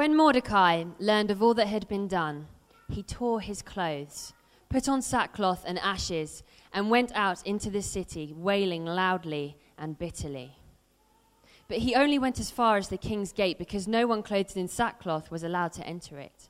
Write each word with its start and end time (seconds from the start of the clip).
When 0.00 0.16
Mordecai 0.16 0.84
learned 0.98 1.30
of 1.30 1.42
all 1.42 1.52
that 1.52 1.66
had 1.66 1.86
been 1.86 2.08
done, 2.08 2.46
he 2.88 3.02
tore 3.02 3.42
his 3.42 3.60
clothes, 3.60 4.32
put 4.70 4.88
on 4.88 5.02
sackcloth 5.02 5.62
and 5.66 5.78
ashes, 5.78 6.42
and 6.72 6.88
went 6.88 7.12
out 7.14 7.46
into 7.46 7.68
the 7.68 7.82
city, 7.82 8.32
wailing 8.34 8.86
loudly 8.86 9.58
and 9.76 9.98
bitterly. 9.98 10.56
But 11.68 11.80
he 11.80 11.94
only 11.94 12.18
went 12.18 12.40
as 12.40 12.50
far 12.50 12.78
as 12.78 12.88
the 12.88 12.96
king's 12.96 13.30
gate 13.30 13.58
because 13.58 13.86
no 13.86 14.06
one 14.06 14.22
clothed 14.22 14.56
in 14.56 14.68
sackcloth 14.68 15.30
was 15.30 15.42
allowed 15.42 15.74
to 15.74 15.86
enter 15.86 16.18
it. 16.18 16.48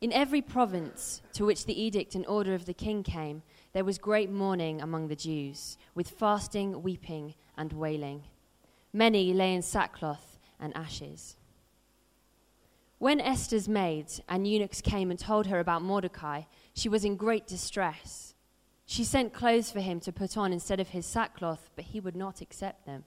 In 0.00 0.12
every 0.12 0.42
province 0.42 1.22
to 1.34 1.46
which 1.46 1.66
the 1.66 1.80
edict 1.80 2.16
and 2.16 2.26
order 2.26 2.54
of 2.54 2.66
the 2.66 2.74
king 2.74 3.04
came, 3.04 3.44
there 3.74 3.84
was 3.84 3.98
great 3.98 4.28
mourning 4.28 4.82
among 4.82 5.06
the 5.06 5.14
Jews, 5.14 5.78
with 5.94 6.10
fasting, 6.10 6.82
weeping, 6.82 7.36
and 7.56 7.72
wailing. 7.72 8.24
Many 8.92 9.32
lay 9.32 9.54
in 9.54 9.62
sackcloth 9.62 10.40
and 10.58 10.76
ashes. 10.76 11.36
When 13.02 13.20
Esther's 13.20 13.68
maids 13.68 14.20
and 14.28 14.46
eunuchs 14.46 14.80
came 14.80 15.10
and 15.10 15.18
told 15.18 15.48
her 15.48 15.58
about 15.58 15.82
Mordecai, 15.82 16.42
she 16.72 16.88
was 16.88 17.04
in 17.04 17.16
great 17.16 17.48
distress. 17.48 18.36
She 18.86 19.02
sent 19.02 19.32
clothes 19.32 19.72
for 19.72 19.80
him 19.80 19.98
to 19.98 20.12
put 20.12 20.36
on 20.36 20.52
instead 20.52 20.78
of 20.78 20.90
his 20.90 21.04
sackcloth, 21.04 21.68
but 21.74 21.86
he 21.86 21.98
would 21.98 22.14
not 22.14 22.40
accept 22.40 22.86
them. 22.86 23.02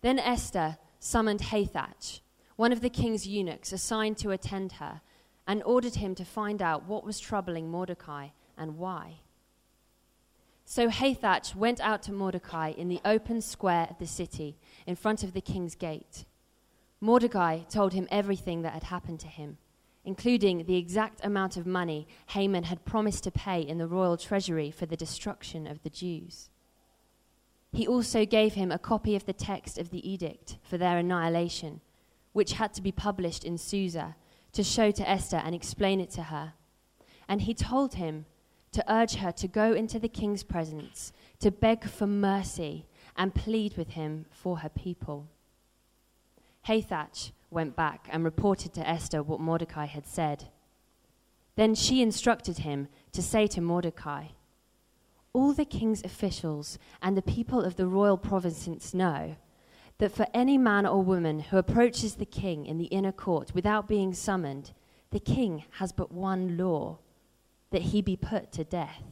Then 0.00 0.20
Esther 0.20 0.76
summoned 1.00 1.40
Hathach, 1.40 2.20
one 2.54 2.70
of 2.70 2.82
the 2.82 2.88
king's 2.88 3.26
eunuchs 3.26 3.72
assigned 3.72 4.16
to 4.18 4.30
attend 4.30 4.74
her, 4.74 5.00
and 5.44 5.60
ordered 5.64 5.96
him 5.96 6.14
to 6.14 6.24
find 6.24 6.62
out 6.62 6.86
what 6.86 7.02
was 7.02 7.18
troubling 7.18 7.68
Mordecai 7.68 8.28
and 8.56 8.78
why. 8.78 9.22
So 10.64 10.88
Hathach 10.88 11.56
went 11.56 11.80
out 11.80 12.00
to 12.04 12.12
Mordecai 12.12 12.68
in 12.68 12.86
the 12.86 13.00
open 13.04 13.40
square 13.40 13.88
of 13.90 13.98
the 13.98 14.06
city, 14.06 14.56
in 14.86 14.94
front 14.94 15.24
of 15.24 15.32
the 15.32 15.40
king's 15.40 15.74
gate. 15.74 16.26
Mordecai 17.02 17.58
told 17.68 17.94
him 17.94 18.06
everything 18.12 18.62
that 18.62 18.74
had 18.74 18.84
happened 18.84 19.18
to 19.20 19.26
him, 19.26 19.58
including 20.04 20.66
the 20.66 20.76
exact 20.76 21.18
amount 21.24 21.56
of 21.56 21.66
money 21.66 22.06
Haman 22.28 22.62
had 22.62 22.84
promised 22.84 23.24
to 23.24 23.32
pay 23.32 23.60
in 23.60 23.78
the 23.78 23.88
royal 23.88 24.16
treasury 24.16 24.70
for 24.70 24.86
the 24.86 24.96
destruction 24.96 25.66
of 25.66 25.82
the 25.82 25.90
Jews. 25.90 26.48
He 27.72 27.88
also 27.88 28.24
gave 28.24 28.54
him 28.54 28.70
a 28.70 28.78
copy 28.78 29.16
of 29.16 29.26
the 29.26 29.32
text 29.32 29.78
of 29.78 29.90
the 29.90 30.08
edict 30.08 30.58
for 30.62 30.78
their 30.78 30.96
annihilation, 30.96 31.80
which 32.32 32.52
had 32.52 32.72
to 32.74 32.82
be 32.82 32.92
published 32.92 33.42
in 33.42 33.58
Susa, 33.58 34.14
to 34.52 34.62
show 34.62 34.92
to 34.92 35.10
Esther 35.10 35.42
and 35.44 35.56
explain 35.56 36.00
it 36.00 36.10
to 36.10 36.22
her. 36.22 36.52
And 37.28 37.42
he 37.42 37.52
told 37.52 37.94
him 37.94 38.26
to 38.70 38.84
urge 38.88 39.16
her 39.16 39.32
to 39.32 39.48
go 39.48 39.72
into 39.72 39.98
the 39.98 40.08
king's 40.08 40.44
presence, 40.44 41.12
to 41.40 41.50
beg 41.50 41.82
for 41.82 42.06
mercy 42.06 42.86
and 43.16 43.34
plead 43.34 43.76
with 43.76 43.90
him 43.90 44.26
for 44.30 44.58
her 44.58 44.68
people. 44.68 45.26
Hathach 46.66 47.32
went 47.50 47.76
back 47.76 48.08
and 48.10 48.24
reported 48.24 48.72
to 48.74 48.88
Esther 48.88 49.22
what 49.22 49.40
Mordecai 49.40 49.86
had 49.86 50.06
said. 50.06 50.48
Then 51.56 51.74
she 51.74 52.00
instructed 52.00 52.58
him 52.58 52.88
to 53.12 53.22
say 53.22 53.46
to 53.48 53.60
Mordecai, 53.60 54.28
All 55.32 55.52
the 55.52 55.64
king's 55.64 56.02
officials 56.02 56.78
and 57.02 57.16
the 57.16 57.22
people 57.22 57.60
of 57.60 57.76
the 57.76 57.86
royal 57.86 58.16
provinces 58.16 58.94
know 58.94 59.36
that 59.98 60.12
for 60.12 60.26
any 60.32 60.56
man 60.56 60.86
or 60.86 61.02
woman 61.02 61.40
who 61.40 61.58
approaches 61.58 62.14
the 62.14 62.26
king 62.26 62.64
in 62.66 62.78
the 62.78 62.86
inner 62.86 63.12
court 63.12 63.54
without 63.54 63.86
being 63.86 64.14
summoned, 64.14 64.72
the 65.10 65.20
king 65.20 65.64
has 65.72 65.92
but 65.92 66.10
one 66.10 66.56
law 66.56 66.98
that 67.70 67.82
he 67.82 68.00
be 68.00 68.16
put 68.16 68.50
to 68.52 68.64
death. 68.64 69.02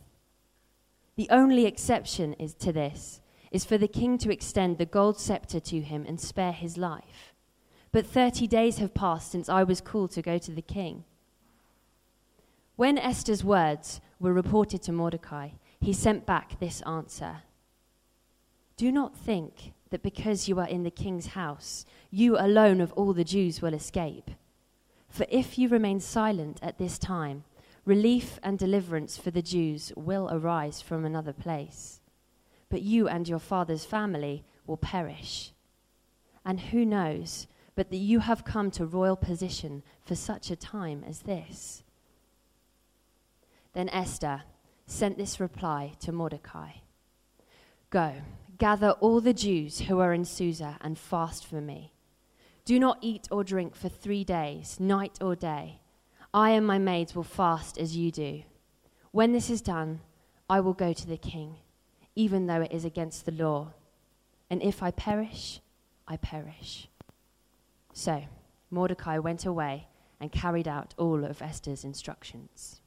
The 1.17 1.29
only 1.31 1.67
exception 1.67 2.33
is 2.35 2.55
to 2.55 2.73
this 2.73 3.21
is 3.51 3.65
for 3.65 3.77
the 3.77 3.89
king 3.89 4.17
to 4.19 4.33
extend 4.33 4.79
the 4.79 4.87
gold 4.87 5.19
scepter 5.19 5.61
to 5.61 5.81
him 5.81 6.05
and 6.07 6.21
spare 6.21 6.53
his 6.53 6.77
life. 6.77 7.30
But 7.93 8.07
30 8.07 8.47
days 8.47 8.79
have 8.79 8.95
passed 8.95 9.31
since 9.31 9.49
I 9.49 9.65
was 9.65 9.81
called 9.81 10.13
to 10.13 10.23
go 10.23 10.39
to 10.39 10.51
the 10.53 10.63
king. 10.63 11.05
When 12.77 12.99
Esther's 12.99 13.45
words 13.45 14.01
were 14.19 14.33
reported 14.33 14.83
to 14.83 14.93
Mordecai, 14.93 15.51
he 15.81 15.93
sent 15.93 16.27
back 16.27 16.59
this 16.59 16.83
answer 16.83 17.43
Do 18.77 18.93
not 18.93 19.17
think 19.17 19.73
that 19.91 20.03
because 20.03 20.49
you 20.49 20.59
are 20.61 20.69
in 20.69 20.85
the 20.85 20.91
king's 20.91 21.29
house, 21.29 21.85
you 22.11 22.39
alone 22.39 22.81
of 22.81 22.93
all 22.93 23.13
the 23.13 23.25
Jews 23.25 23.61
will 23.61 23.75
escape. 23.75 24.31
For 25.09 25.27
if 25.29 25.59
you 25.59 25.69
remain 25.69 25.99
silent 25.99 26.61
at 26.63 26.79
this 26.79 26.97
time, 26.97 27.45
Relief 27.87 28.39
and 28.43 28.59
deliverance 28.59 29.17
for 29.17 29.31
the 29.31 29.43
Jews 29.43 29.93
will 29.97 30.29
arise 30.31 30.83
from 30.83 31.05
another 31.05 31.33
place, 31.33 32.01
but 32.69 32.83
you 32.83 33.09
and 33.09 33.27
your 33.27 33.39
father's 33.39 33.87
family 33.87 34.45
will 34.67 34.77
perish. 34.77 35.53
And 36.45 36.61
who 36.61 36.85
knows 36.85 37.47
but 37.75 37.91
that 37.91 37.97
you 37.97 38.21
have 38.21 38.45
come 38.45 38.71
to 38.73 38.87
royal 38.87 39.17
position 39.17 39.83
for 40.03 40.15
such 40.15 40.51
a 40.51 40.57
time 40.57 41.05
as 41.07 41.21
this? 41.21 41.83
Then 43.73 43.89
Esther 43.89 44.43
sent 44.87 45.17
this 45.17 45.41
reply 45.41 45.93
to 46.01 46.13
Mordecai 46.13 46.71
Go, 47.91 48.15
gather 48.59 48.91
all 49.01 49.21
the 49.21 49.35
Jews 49.35 49.81
who 49.81 49.99
are 49.99 50.13
in 50.13 50.25
Susa 50.25 50.77
and 50.81 50.99
fast 50.99 51.45
for 51.47 51.61
me. 51.61 51.93
Do 52.65 52.79
not 52.79 52.99
eat 53.01 53.27
or 53.31 53.43
drink 53.43 53.75
for 53.75 53.89
three 53.89 54.23
days, 54.23 54.79
night 54.79 55.19
or 55.21 55.35
day 55.35 55.81
I 56.33 56.51
and 56.51 56.67
my 56.67 56.79
maids 56.79 57.15
will 57.15 57.25
fast 57.25 57.77
as 57.79 57.97
you 57.97 58.13
do. 58.13 58.43
When 59.11 59.33
this 59.33 59.51
is 59.51 59.61
done, 59.61 60.01
I 60.49 60.61
will 60.61 60.75
go 60.75 60.93
to 60.93 61.07
the 61.07 61.17
king, 61.17 61.57
even 62.15 62.47
though 62.47 62.61
it 62.61 62.73
is 62.73 62.85
against 62.85 63.27
the 63.27 63.33
law. 63.33 63.73
And 64.49 64.63
if 64.63 64.83
I 64.83 64.93
perish, 64.93 65.61
I 66.07 66.17
perish. 66.17 66.89
So 67.93 68.23
Mordecai 68.71 69.19
went 69.19 69.47
away 69.47 69.89
and 70.21 70.31
carried 70.31 70.69
out 70.69 70.95
all 70.99 71.25
of 71.25 71.43
Esther's 71.43 71.85
instructions. 71.85 72.81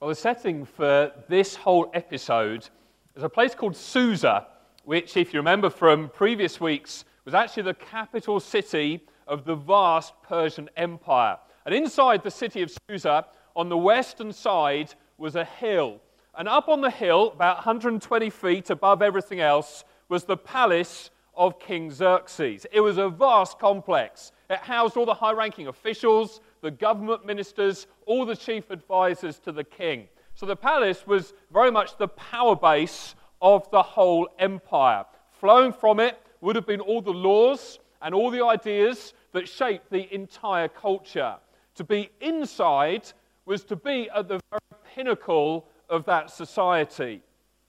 Well, 0.00 0.08
the 0.08 0.16
setting 0.16 0.64
for 0.64 1.12
this 1.28 1.54
whole 1.54 1.90
episode 1.94 2.68
is 3.14 3.22
a 3.22 3.28
place 3.28 3.54
called 3.54 3.76
Susa, 3.76 4.48
which, 4.84 5.16
if 5.16 5.32
you 5.32 5.38
remember 5.38 5.70
from 5.70 6.08
previous 6.08 6.60
weeks, 6.60 7.04
was 7.24 7.34
actually 7.34 7.62
the 7.64 7.74
capital 7.74 8.40
city 8.40 9.06
of 9.28 9.44
the 9.44 9.54
vast 9.54 10.14
Persian 10.22 10.68
Empire. 10.76 11.38
And 11.64 11.74
inside 11.74 12.24
the 12.24 12.30
city 12.32 12.62
of 12.62 12.76
Susa, 12.88 13.26
on 13.54 13.68
the 13.68 13.76
western 13.76 14.32
side, 14.32 14.92
was 15.18 15.36
a 15.36 15.44
hill. 15.44 16.00
And 16.36 16.48
up 16.48 16.68
on 16.68 16.80
the 16.80 16.90
hill, 16.90 17.30
about 17.32 17.58
120 17.58 18.30
feet 18.30 18.70
above 18.70 19.02
everything 19.02 19.38
else, 19.40 19.84
was 20.12 20.24
the 20.24 20.36
palace 20.36 21.08
of 21.34 21.58
King 21.58 21.90
Xerxes. 21.90 22.66
It 22.70 22.80
was 22.80 22.98
a 22.98 23.08
vast 23.08 23.58
complex. 23.58 24.32
It 24.50 24.58
housed 24.58 24.98
all 24.98 25.06
the 25.06 25.14
high 25.14 25.32
ranking 25.32 25.68
officials, 25.68 26.42
the 26.60 26.70
government 26.70 27.24
ministers, 27.24 27.86
all 28.04 28.26
the 28.26 28.36
chief 28.36 28.70
advisors 28.70 29.38
to 29.38 29.52
the 29.52 29.64
king. 29.64 30.08
So 30.34 30.44
the 30.44 30.54
palace 30.54 31.06
was 31.06 31.32
very 31.50 31.70
much 31.70 31.96
the 31.96 32.08
power 32.08 32.54
base 32.54 33.14
of 33.40 33.70
the 33.70 33.82
whole 33.82 34.28
empire. 34.38 35.06
Flowing 35.30 35.72
from 35.72 35.98
it 35.98 36.20
would 36.42 36.56
have 36.56 36.66
been 36.66 36.82
all 36.82 37.00
the 37.00 37.10
laws 37.10 37.78
and 38.02 38.14
all 38.14 38.30
the 38.30 38.44
ideas 38.44 39.14
that 39.32 39.48
shaped 39.48 39.88
the 39.88 40.14
entire 40.14 40.68
culture. 40.68 41.36
To 41.76 41.84
be 41.84 42.10
inside 42.20 43.10
was 43.46 43.64
to 43.64 43.76
be 43.76 44.10
at 44.14 44.28
the 44.28 44.40
very 44.50 44.82
pinnacle 44.94 45.68
of 45.88 46.04
that 46.04 46.30
society. 46.30 47.22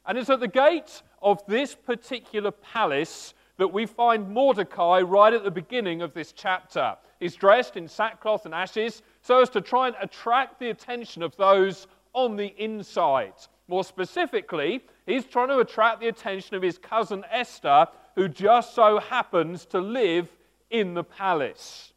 And 0.06 0.18
it's 0.18 0.30
at 0.30 0.42
the 0.42 0.50
gate 0.50 1.02
of 1.24 1.46
this 1.48 1.74
particular 1.74 2.52
palace 2.52 3.34
that 3.58 3.72
we 3.72 3.86
find 3.86 4.30
Mordecai 4.30 5.02
right 5.02 5.34
at 5.34 5.44
the 5.44 5.52
beginning 5.52 6.02
of 6.02 6.14
this 6.14 6.32
chapter. 6.32 6.96
He's 7.20 7.36
dressed 7.36 7.78
in 7.78 7.88
sackcloth 7.88 8.46
and 8.46 8.54
ashes 8.54 9.02
so 9.22 9.42
as 9.42 9.50
to 9.52 9.62
try 9.62 9.88
and 9.88 9.96
attract 10.02 10.60
the 10.60 10.70
attention 10.70 11.24
of 11.24 11.36
those 11.38 11.88
on 12.14 12.36
the 12.36 12.54
inside. 12.62 13.34
More 13.68 13.84
specifically, 13.84 14.84
he's 15.06 15.26
trying 15.26 15.48
to 15.48 15.60
attract 15.60 16.02
the 16.02 16.10
attention 16.10 16.56
of 16.56 16.62
his 16.62 16.78
cousin 16.78 17.24
Esther, 17.32 17.88
who 18.16 18.28
just 18.28 18.76
so 18.76 19.00
happens 19.00 19.66
to 19.68 19.80
live 19.80 20.28
in 20.70 20.94
the 20.94 21.04
palace. 21.04 21.94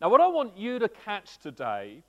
Now, 0.00 0.08
what 0.08 0.20
I 0.20 0.28
want 0.28 0.56
you 0.56 0.78
to 0.78 0.88
catch 0.88 1.38
today 1.38 2.02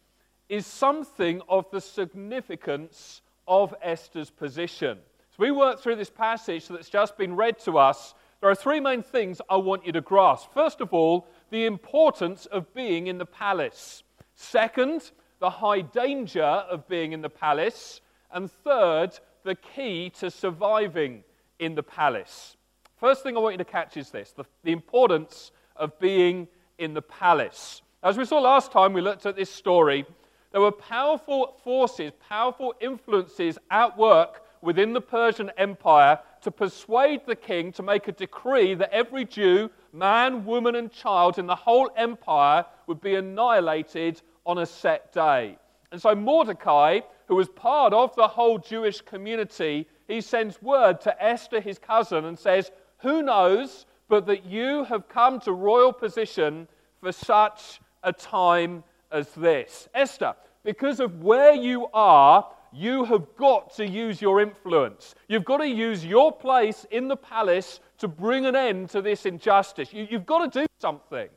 is 0.50 0.66
something 0.66 1.42
of 1.50 1.70
the 1.72 1.82
significance 1.82 3.22
of 3.48 3.74
Esther's 3.82 4.30
position. 4.30 5.00
As 5.34 5.40
we 5.40 5.50
work 5.50 5.80
through 5.80 5.96
this 5.96 6.12
passage 6.12 6.68
that's 6.68 6.90
just 6.90 7.18
been 7.18 7.36
read 7.36 7.58
to 7.62 7.80
us, 7.80 8.14
there 8.40 8.52
are 8.52 8.56
three 8.56 8.80
main 8.80 9.02
things 9.02 9.42
I 9.50 9.58
want 9.58 9.84
you 9.84 9.92
to 9.94 10.02
grasp. 10.02 10.54
First 10.54 10.80
of 10.80 10.94
all, 10.94 11.28
the 11.50 11.66
importance 11.66 12.46
of 12.46 12.72
being 12.76 13.08
in 13.08 13.18
the 13.18 13.26
palace. 13.26 14.04
Second, 14.36 15.10
the 15.40 15.50
high 15.50 15.82
danger 15.82 16.44
of 16.44 16.88
being 16.88 17.14
in 17.14 17.24
the 17.24 17.32
palace. 17.32 18.00
And 18.32 18.52
third, 18.52 19.20
the 19.44 19.56
key 19.56 20.12
to 20.20 20.30
surviving 20.30 21.24
in 21.58 21.74
the 21.74 21.82
palace. 21.82 22.56
First 22.98 23.24
thing 23.24 23.36
I 23.36 23.40
want 23.40 23.56
you 23.56 23.58
to 23.58 23.66
catch 23.66 23.98
is 23.98 24.12
this 24.12 24.34
the, 24.34 24.46
the 24.64 24.72
importance 24.72 25.52
of 25.76 25.98
being 25.98 26.48
in 26.78 26.94
the 26.94 27.02
palace. 27.02 27.82
As 28.04 28.20
we 28.20 28.26
saw 28.26 28.40
last 28.40 28.72
time, 28.72 28.94
we 28.94 29.02
looked 29.02 29.26
at 29.26 29.36
this 29.36 29.50
story. 29.50 30.06
There 30.52 30.62
were 30.62 30.72
powerful 30.72 31.58
forces, 31.64 32.12
powerful 32.30 32.76
influences 32.80 33.58
at 33.72 33.98
work 33.98 34.44
within 34.64 34.94
the 34.94 35.02
Persian 35.02 35.52
Empire 35.58 36.18
to 36.42 36.50
persuade 36.50 37.22
the 37.26 37.36
king 37.36 37.72
to 37.74 37.84
make 37.84 38.08
a 38.08 38.14
decree 38.14 38.74
that 38.76 38.94
every 38.94 39.26
Jew, 39.26 39.70
man, 39.92 40.46
woman, 40.46 40.76
and 40.76 40.90
child 40.90 41.38
in 41.38 41.46
the 41.46 41.56
whole 41.56 41.92
empire 41.98 42.66
would 42.88 43.02
be 43.02 43.16
annihilated 43.16 44.22
on 44.46 44.60
a 44.60 44.66
set 44.66 45.12
day. 45.12 45.58
And 45.92 46.02
so 46.02 46.16
Mordecai, 46.16 47.02
who 47.28 47.36
was 47.36 47.50
part 47.50 47.94
of 47.94 48.16
the 48.16 48.28
whole 48.28 48.58
Jewish 48.58 49.02
community, 49.02 49.86
he 50.08 50.22
sends 50.22 50.62
word 50.62 51.02
to 51.02 51.24
Esther, 51.24 51.60
his 51.60 51.78
cousin, 51.78 52.26
and 52.26 52.40
says, 52.40 52.72
Who 53.00 53.22
knows 53.22 53.86
but 54.08 54.26
that 54.28 54.46
you 54.46 54.86
have 54.86 55.10
come 55.10 55.42
to 55.42 55.52
royal 55.52 55.92
position 55.92 56.70
for 57.02 57.12
such 57.12 57.82
a 58.02 58.14
time 58.14 58.84
as 59.12 59.30
this? 59.34 59.90
Esther, 59.94 60.36
because 60.64 61.02
of 61.02 61.22
where 61.22 61.54
you 61.54 61.88
are, 61.94 62.48
you 62.74 63.06
have 63.06 63.36
got 63.38 63.76
to 63.76 63.88
use 63.88 64.22
your 64.22 64.42
influence. 64.42 65.14
You've 65.28 65.46
got 65.46 65.58
to 65.58 65.68
use 65.68 66.04
your 66.04 66.32
place 66.32 66.86
in 66.90 67.08
the 67.08 67.16
palace 67.16 67.80
to 68.00 68.08
bring 68.08 68.46
an 68.46 68.56
end 68.56 68.90
to 68.90 69.02
this 69.02 69.26
injustice. 69.26 69.94
You, 69.94 70.08
have 70.12 70.26
got 70.26 70.52
to 70.52 70.62
do 70.62 70.66
something. 70.80 71.30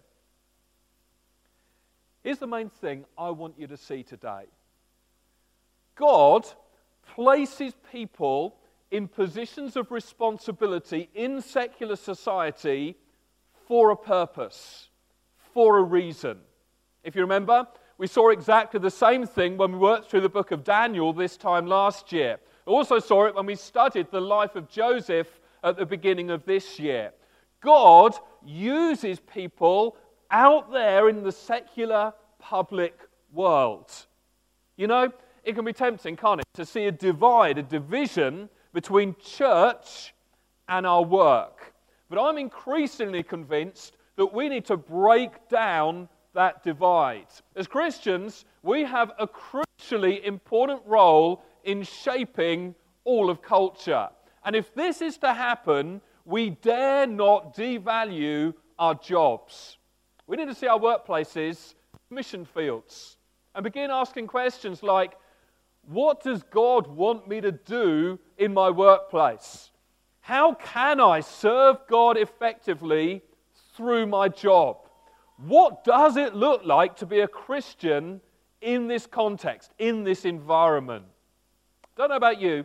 Here's 2.22 2.38
the 2.38 2.46
main 2.46 2.70
thing 2.70 3.04
I 3.16 3.30
want 3.30 3.54
you 3.58 3.66
to 3.66 3.76
see 3.76 4.02
today 4.02 4.46
God 5.94 6.46
places 7.14 7.74
people 7.92 8.56
in 8.90 9.06
positions 9.06 9.76
of 9.76 9.90
responsibility 9.90 11.08
in 11.14 11.42
secular 11.42 11.96
society 11.96 12.96
for 13.66 13.90
a 13.90 13.96
purpose, 13.96 14.88
for 15.52 15.78
a 15.78 15.82
reason. 15.82 16.38
If 17.04 17.14
you 17.14 17.22
remember, 17.22 17.66
we 17.98 18.06
saw 18.06 18.28
exactly 18.28 18.78
the 18.78 18.90
same 18.90 19.26
thing 19.26 19.56
when 19.56 19.72
we 19.72 19.78
worked 19.78 20.10
through 20.10 20.20
the 20.20 20.28
book 20.28 20.50
of 20.50 20.64
Daniel 20.64 21.12
this 21.12 21.36
time 21.36 21.66
last 21.66 22.12
year. 22.12 22.38
We 22.66 22.72
also 22.72 22.98
saw 22.98 23.26
it 23.26 23.34
when 23.34 23.46
we 23.46 23.54
studied 23.54 24.10
the 24.10 24.20
life 24.20 24.54
of 24.54 24.68
Joseph 24.68 25.40
at 25.64 25.76
the 25.76 25.86
beginning 25.86 26.30
of 26.30 26.44
this 26.44 26.78
year. 26.78 27.12
God 27.60 28.14
uses 28.44 29.18
people 29.20 29.96
out 30.30 30.70
there 30.72 31.08
in 31.08 31.22
the 31.22 31.32
secular 31.32 32.12
public 32.38 32.98
world. 33.32 33.90
You 34.76 34.88
know, 34.88 35.12
it 35.44 35.54
can 35.54 35.64
be 35.64 35.72
tempting, 35.72 36.16
can't 36.16 36.40
it, 36.40 36.46
to 36.54 36.66
see 36.66 36.86
a 36.86 36.92
divide, 36.92 37.56
a 37.56 37.62
division 37.62 38.50
between 38.72 39.16
church 39.22 40.12
and 40.68 40.86
our 40.86 41.02
work. 41.02 41.72
But 42.10 42.20
I'm 42.20 42.36
increasingly 42.36 43.22
convinced 43.22 43.96
that 44.16 44.26
we 44.26 44.48
need 44.48 44.66
to 44.66 44.76
break 44.76 45.48
down 45.48 46.08
that 46.36 46.62
divide. 46.62 47.26
As 47.56 47.66
Christians, 47.66 48.44
we 48.62 48.84
have 48.84 49.12
a 49.18 49.26
crucially 49.26 50.22
important 50.22 50.82
role 50.84 51.42
in 51.64 51.82
shaping 51.82 52.74
all 53.04 53.30
of 53.30 53.40
culture. 53.40 54.08
And 54.44 54.54
if 54.54 54.72
this 54.74 55.00
is 55.00 55.16
to 55.18 55.32
happen, 55.32 56.02
we 56.26 56.50
dare 56.50 57.06
not 57.06 57.56
devalue 57.56 58.52
our 58.78 58.94
jobs. 58.94 59.78
We 60.26 60.36
need 60.36 60.48
to 60.48 60.54
see 60.54 60.66
our 60.66 60.78
workplaces 60.78 61.74
mission 62.10 62.44
fields 62.44 63.16
and 63.54 63.64
begin 63.64 63.90
asking 63.90 64.26
questions 64.26 64.82
like 64.82 65.14
What 65.88 66.22
does 66.22 66.42
God 66.42 66.86
want 66.86 67.26
me 67.26 67.40
to 67.40 67.52
do 67.52 68.18
in 68.36 68.52
my 68.52 68.68
workplace? 68.68 69.70
How 70.20 70.52
can 70.52 71.00
I 71.00 71.20
serve 71.20 71.78
God 71.88 72.18
effectively 72.18 73.22
through 73.74 74.06
my 74.06 74.28
job? 74.28 74.85
What 75.38 75.84
does 75.84 76.16
it 76.16 76.34
look 76.34 76.64
like 76.64 76.96
to 76.96 77.06
be 77.06 77.20
a 77.20 77.28
Christian 77.28 78.20
in 78.60 78.88
this 78.88 79.06
context, 79.06 79.72
in 79.78 80.02
this 80.02 80.24
environment? 80.24 81.04
Don't 81.96 82.08
know 82.08 82.16
about 82.16 82.40
you, 82.40 82.64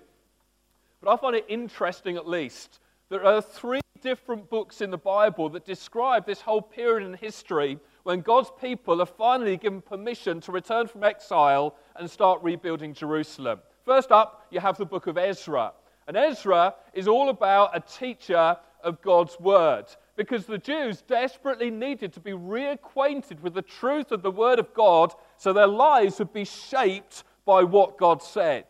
but 1.02 1.12
I 1.12 1.18
find 1.18 1.36
it 1.36 1.46
interesting 1.50 2.16
at 2.16 2.28
least. 2.28 2.80
There 3.10 3.26
are 3.26 3.42
three 3.42 3.82
different 4.02 4.50
books 4.50 4.82
in 4.82 4.90
the 4.90 4.98
Bible 4.98 5.50
that 5.50 5.66
describe 5.66 6.26
this 6.26 6.42
whole 6.42 6.62
period 6.62 7.06
in 7.06 7.14
history 7.14 7.78
when 8.04 8.22
God's 8.22 8.52
people 8.60 9.02
are 9.02 9.06
finally 9.06 9.58
given 9.58 9.82
permission 9.82 10.40
to 10.42 10.52
return 10.52 10.88
from 10.88 11.04
exile 11.04 11.76
and 11.98 12.10
start 12.10 12.42
rebuilding 12.42 12.94
Jerusalem. 12.94 13.60
First 13.86 14.12
up, 14.12 14.48
you 14.50 14.60
have 14.60 14.78
the 14.78 14.86
book 14.86 15.08
of 15.08 15.18
Ezra. 15.18 15.74
And 16.08 16.18
Ezra 16.18 16.76
is 16.94 17.08
all 17.08 17.30
about 17.30 17.76
a 17.76 17.80
teacher 17.80 18.58
of 18.84 19.02
God's 19.02 19.40
word 19.40 19.86
because 20.16 20.46
the 20.46 20.58
Jews 20.58 21.02
desperately 21.02 21.72
needed 21.72 22.14
to 22.14 22.20
be 22.20 22.32
reacquainted 22.32 23.42
with 23.42 23.54
the 23.54 23.62
truth 23.62 24.12
of 24.12 24.22
the 24.22 24.32
Word 24.32 24.60
of 24.60 24.74
God 24.74 25.14
so 25.38 25.54
their 25.54 25.68
lives 25.68 26.20
would 26.20 26.34
be 26.34 26.46
shaped 26.46 27.24
by 27.46 27.64
what 27.64 27.98
God 27.98 28.22
said. 28.22 28.66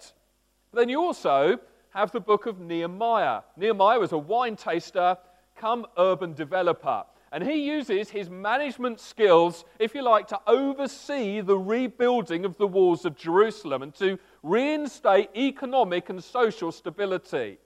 Then 0.74 0.90
you 0.90 1.02
also 1.02 1.60
have 1.94 2.12
the 2.12 2.22
book 2.22 2.46
of 2.46 2.60
Nehemiah. 2.60 3.42
Nehemiah 3.58 4.00
was 4.00 4.14
a 4.14 4.18
wine 4.18 4.56
taster, 4.56 5.18
come 5.56 5.86
urban 5.98 6.34
developer. 6.34 7.04
And 7.34 7.44
he 7.44 7.66
uses 7.66 8.10
his 8.10 8.30
management 8.30 9.00
skills, 9.00 9.64
if 9.80 9.96
you 9.96 10.02
like, 10.02 10.28
to 10.28 10.40
oversee 10.48 11.40
the 11.40 11.58
rebuilding 11.58 12.44
of 12.44 12.58
the 12.58 12.68
walls 12.68 13.06
of 13.06 13.16
Jerusalem 13.16 13.84
and 13.84 13.96
to 13.96 14.20
reinstate 14.44 15.30
economic 15.36 16.10
and 16.10 16.22
social 16.22 16.74
stability. 16.74 17.58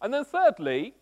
And 0.00 0.12
then, 0.14 0.24
thirdly, 0.24 0.94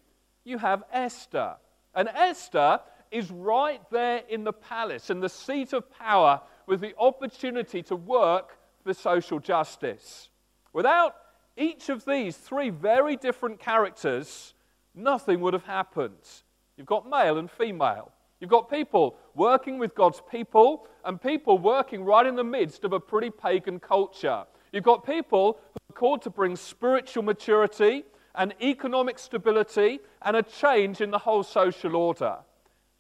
you 0.45 0.59
have 0.59 0.83
Esther. 0.93 1.55
And 1.95 2.09
Esther 2.09 2.81
is 3.11 3.31
right 3.31 3.81
there 3.91 4.23
in 4.29 4.45
the 4.45 4.53
palace, 4.53 5.11
in 5.11 5.21
the 5.21 5.29
seat 5.29 5.73
of 5.73 5.91
power, 5.91 6.41
with 6.67 6.81
the 6.81 6.95
opportunity 6.99 7.83
to 7.85 7.97
work 7.97 8.59
for 8.83 8.93
social 8.95 9.39
justice. 9.39 10.29
Without 10.73 11.15
each 11.57 11.89
of 11.89 12.05
these 12.05 12.37
three 12.37 12.71
very 12.71 13.17
different 13.17 13.61
characters, 13.61 14.55
nothing 14.95 15.41
would 15.41 15.55
have 15.55 15.65
happened. 15.65 16.43
You've 16.77 16.87
got 16.87 17.09
male 17.09 17.39
and 17.39 17.51
female. 17.51 18.11
You've 18.41 18.51
got 18.51 18.69
people 18.69 19.17
working 19.35 19.79
with 19.79 19.95
God's 19.95 20.21
people 20.31 20.89
and 21.05 21.23
people 21.23 21.59
working 21.59 22.05
right 22.05 22.27
in 22.27 22.35
the 22.35 22.45
midst 22.45 22.85
of 22.85 22.93
a 22.93 23.01
pretty 23.01 23.31
pagan 23.31 23.79
culture. 23.79 24.45
You've 24.73 24.85
got 24.85 25.07
people 25.07 25.61
who 25.73 25.95
are 25.95 25.99
called 25.99 26.23
to 26.23 26.31
bring 26.31 26.57
spiritual 26.57 27.23
maturity 27.23 28.05
and 28.35 28.55
economic 28.61 29.19
stability 29.19 30.01
and 30.23 30.37
a 30.37 30.43
change 30.43 31.01
in 31.01 31.11
the 31.11 31.19
whole 31.19 31.43
social 31.43 31.97
order. 31.97 32.37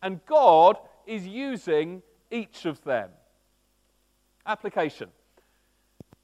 And 0.02 0.24
God 0.26 0.78
is 1.06 1.26
using 1.26 2.02
each 2.30 2.66
of 2.66 2.82
them. 2.84 3.10
Application. 4.46 5.08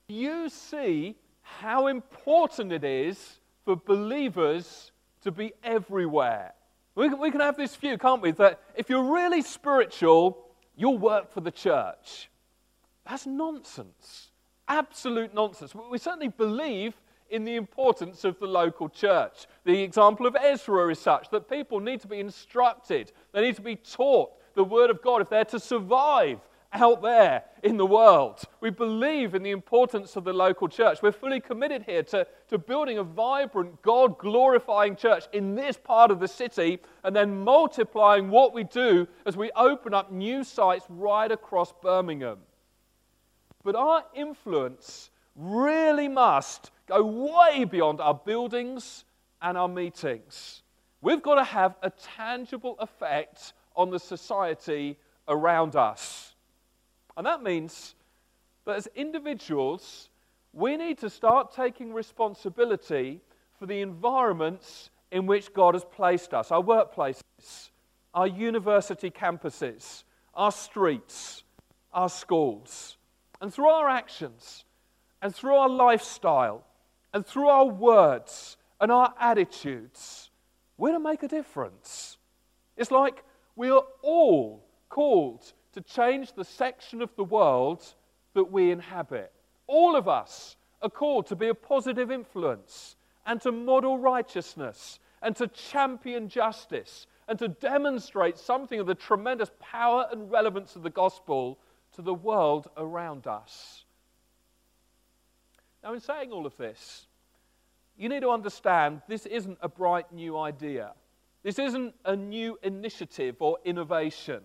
You 0.09 0.49
see 0.49 1.17
how 1.43 1.87
important 1.87 2.73
it 2.73 2.85
is 2.85 3.41
for 3.65 3.77
believers 3.77 4.93
to 5.23 5.31
be 5.31 5.53
everywhere. 5.63 6.53
We 6.95 7.09
can, 7.09 7.19
we 7.19 7.31
can 7.31 7.41
have 7.41 7.57
this 7.57 7.77
view, 7.77 7.99
can't 7.99 8.21
we? 8.21 8.33
That 8.33 8.61
if 8.75 8.89
you're 8.89 9.13
really 9.13 9.43
spiritual, 9.43 10.39
you'll 10.77 10.99
work 10.99 11.33
for 11.33 11.41
the 11.41 11.51
church. 11.51 12.29
That's 13.09 13.27
nonsense. 13.27 14.31
Absolute 14.69 15.35
nonsense. 15.35 15.75
We 15.75 15.99
certainly 15.99 16.29
believe 16.29 16.95
in 17.31 17.45
the 17.45 17.57
importance 17.57 18.25
of 18.25 18.39
the 18.39 18.47
local 18.47 18.89
church. 18.89 19.47
The 19.65 19.83
example 19.83 20.27
of 20.27 20.37
Ezra 20.37 20.91
is 20.91 20.99
such 20.99 21.31
that 21.31 21.49
people 21.49 21.81
need 21.81 22.01
to 22.01 22.09
be 22.09 22.21
instructed, 22.21 23.13
they 23.33 23.41
need 23.41 23.57
to 23.57 23.63
be 23.63 23.77
taught 23.77 24.33
the 24.55 24.65
Word 24.65 24.91
of 24.91 25.01
God 25.01 25.23
if 25.23 25.31
they're 25.31 25.45
to 25.47 25.61
survive 25.61 26.41
out 26.73 27.03
there 27.03 27.43
in 27.63 27.77
the 27.77 27.87
world. 27.87 28.41
We 28.61 28.71
believe 28.71 29.35
in 29.35 29.43
the 29.43 29.51
importance 29.51 30.17
of 30.17 30.25
the 30.25 30.33
local 30.33 30.69
church. 30.69 31.03
We're 31.03 31.13
fully 31.13 31.41
committed 31.41 31.83
here 31.83 32.03
to, 32.05 32.27
to 32.49 32.59
building 32.59 32.99
a 32.99 33.03
vibrant, 33.03 33.83
God 33.83 34.19
glorifying 34.19 34.97
church 34.97 35.25
in 35.33 35.55
this 35.55 35.77
part 35.77 36.11
of 36.11 36.21
the 36.21 36.29
city 36.29 36.79
and 37.03 37.15
then 37.15 37.43
multiplying 37.43 38.31
what 38.31 38.55
we 38.55 38.65
do 38.65 39.09
as 39.27 39.37
we 39.37 39.51
open 39.57 39.95
up 39.95 40.13
new 40.13 40.45
sites 40.45 40.87
right 40.89 41.31
across 41.31 41.73
Birmingham. 41.83 42.39
But 43.63 43.75
our 43.75 44.05
influence 44.15 45.11
really 45.37 46.09
must 46.09 46.71
go 46.87 47.05
way 47.05 47.65
beyond 47.65 48.01
our 48.01 48.15
buildings 48.15 49.05
and 49.41 49.57
our 49.57 49.69
meetings. 49.69 50.63
We've 51.01 51.23
got 51.23 51.37
to 51.37 51.45
have 51.45 51.77
a 51.83 51.91
tangible 51.91 52.77
effect 52.79 53.53
on 53.75 53.91
the 53.91 53.99
society 53.99 54.99
around 55.29 55.77
us. 55.77 56.35
And 57.17 57.27
that 57.27 57.43
means 57.43 57.95
that 58.65 58.77
as 58.77 58.89
individuals, 58.95 60.11
we 60.53 60.77
need 60.77 60.99
to 60.99 61.09
start 61.09 61.53
taking 61.53 61.95
responsibility 61.95 63.21
for 63.59 63.67
the 63.67 63.81
environments 63.81 64.91
in 65.11 65.27
which 65.27 65.53
God 65.53 65.75
has 65.75 65.85
placed 65.85 66.35
us 66.35 66.51
our 66.51 66.63
workplaces, 66.63 67.71
our 68.15 68.27
university 68.27 69.11
campuses, 69.11 70.05
our 70.35 70.53
streets, 70.53 71.45
our 71.93 72.09
schools. 72.09 72.97
And 73.41 73.53
through 73.53 73.69
our 73.69 73.89
actions 73.89 74.65
and 75.23 75.35
through 75.35 75.55
our 75.55 75.69
lifestyle, 75.69 76.65
and 77.13 77.27
through 77.27 77.49
our 77.49 77.67
words 77.67 78.57
and 78.81 78.91
our 78.91 79.13
attitudes, 79.19 80.31
we're 80.77 80.93
to 80.93 81.01
make 81.01 81.23
a 81.23 81.29
difference. 81.29 82.19
It's 82.77 82.91
like 82.91 83.25
we 83.57 83.71
are 83.71 83.85
all 84.03 84.65
called 84.89 85.53
to 85.73 85.81
change 85.81 86.33
the 86.33 86.45
section 86.45 87.03
of 87.03 87.15
the 87.17 87.25
world 87.25 87.85
that 88.35 88.51
we 88.51 88.71
inhabit. 88.71 89.33
All 89.67 89.97
of 89.97 90.09
us 90.09 90.57
are 90.83 90.91
called 90.91 91.27
to 91.27 91.37
be 91.37 91.49
a 91.49 91.55
positive 91.55 92.11
influence 92.11 92.97
and 93.27 93.41
to 93.43 93.53
model 93.53 93.99
righteousness 93.99 94.99
and 95.23 95.37
to 95.37 95.47
champion 95.49 96.29
justice 96.29 97.07
and 97.29 97.39
to 97.39 97.49
demonstrate 97.49 98.39
something 98.39 98.81
of 98.81 98.87
the 98.87 98.95
tremendous 98.95 99.51
power 99.61 100.07
and 100.11 100.31
relevance 100.31 100.75
of 100.75 100.83
the 100.83 100.91
gospel 100.91 101.59
to 101.95 102.03
the 102.03 102.15
world 102.15 102.69
around 102.77 103.27
us. 103.27 103.85
Now, 105.83 105.95
in 105.95 106.01
saying 106.01 106.31
all 106.31 106.47
of 106.47 106.57
this, 106.57 107.07
you 107.97 108.09
need 108.09 108.21
to 108.21 108.31
understand 108.31 109.03
this 109.09 109.27
isn't 109.27 109.59
a 109.61 109.69
bright 109.69 110.13
new 110.13 110.39
idea. 110.39 110.93
This 111.43 111.59
isn't 111.59 111.95
a 112.05 112.15
new 112.15 112.59
initiative 112.63 113.37
or 113.41 113.59
innovation. 113.65 114.43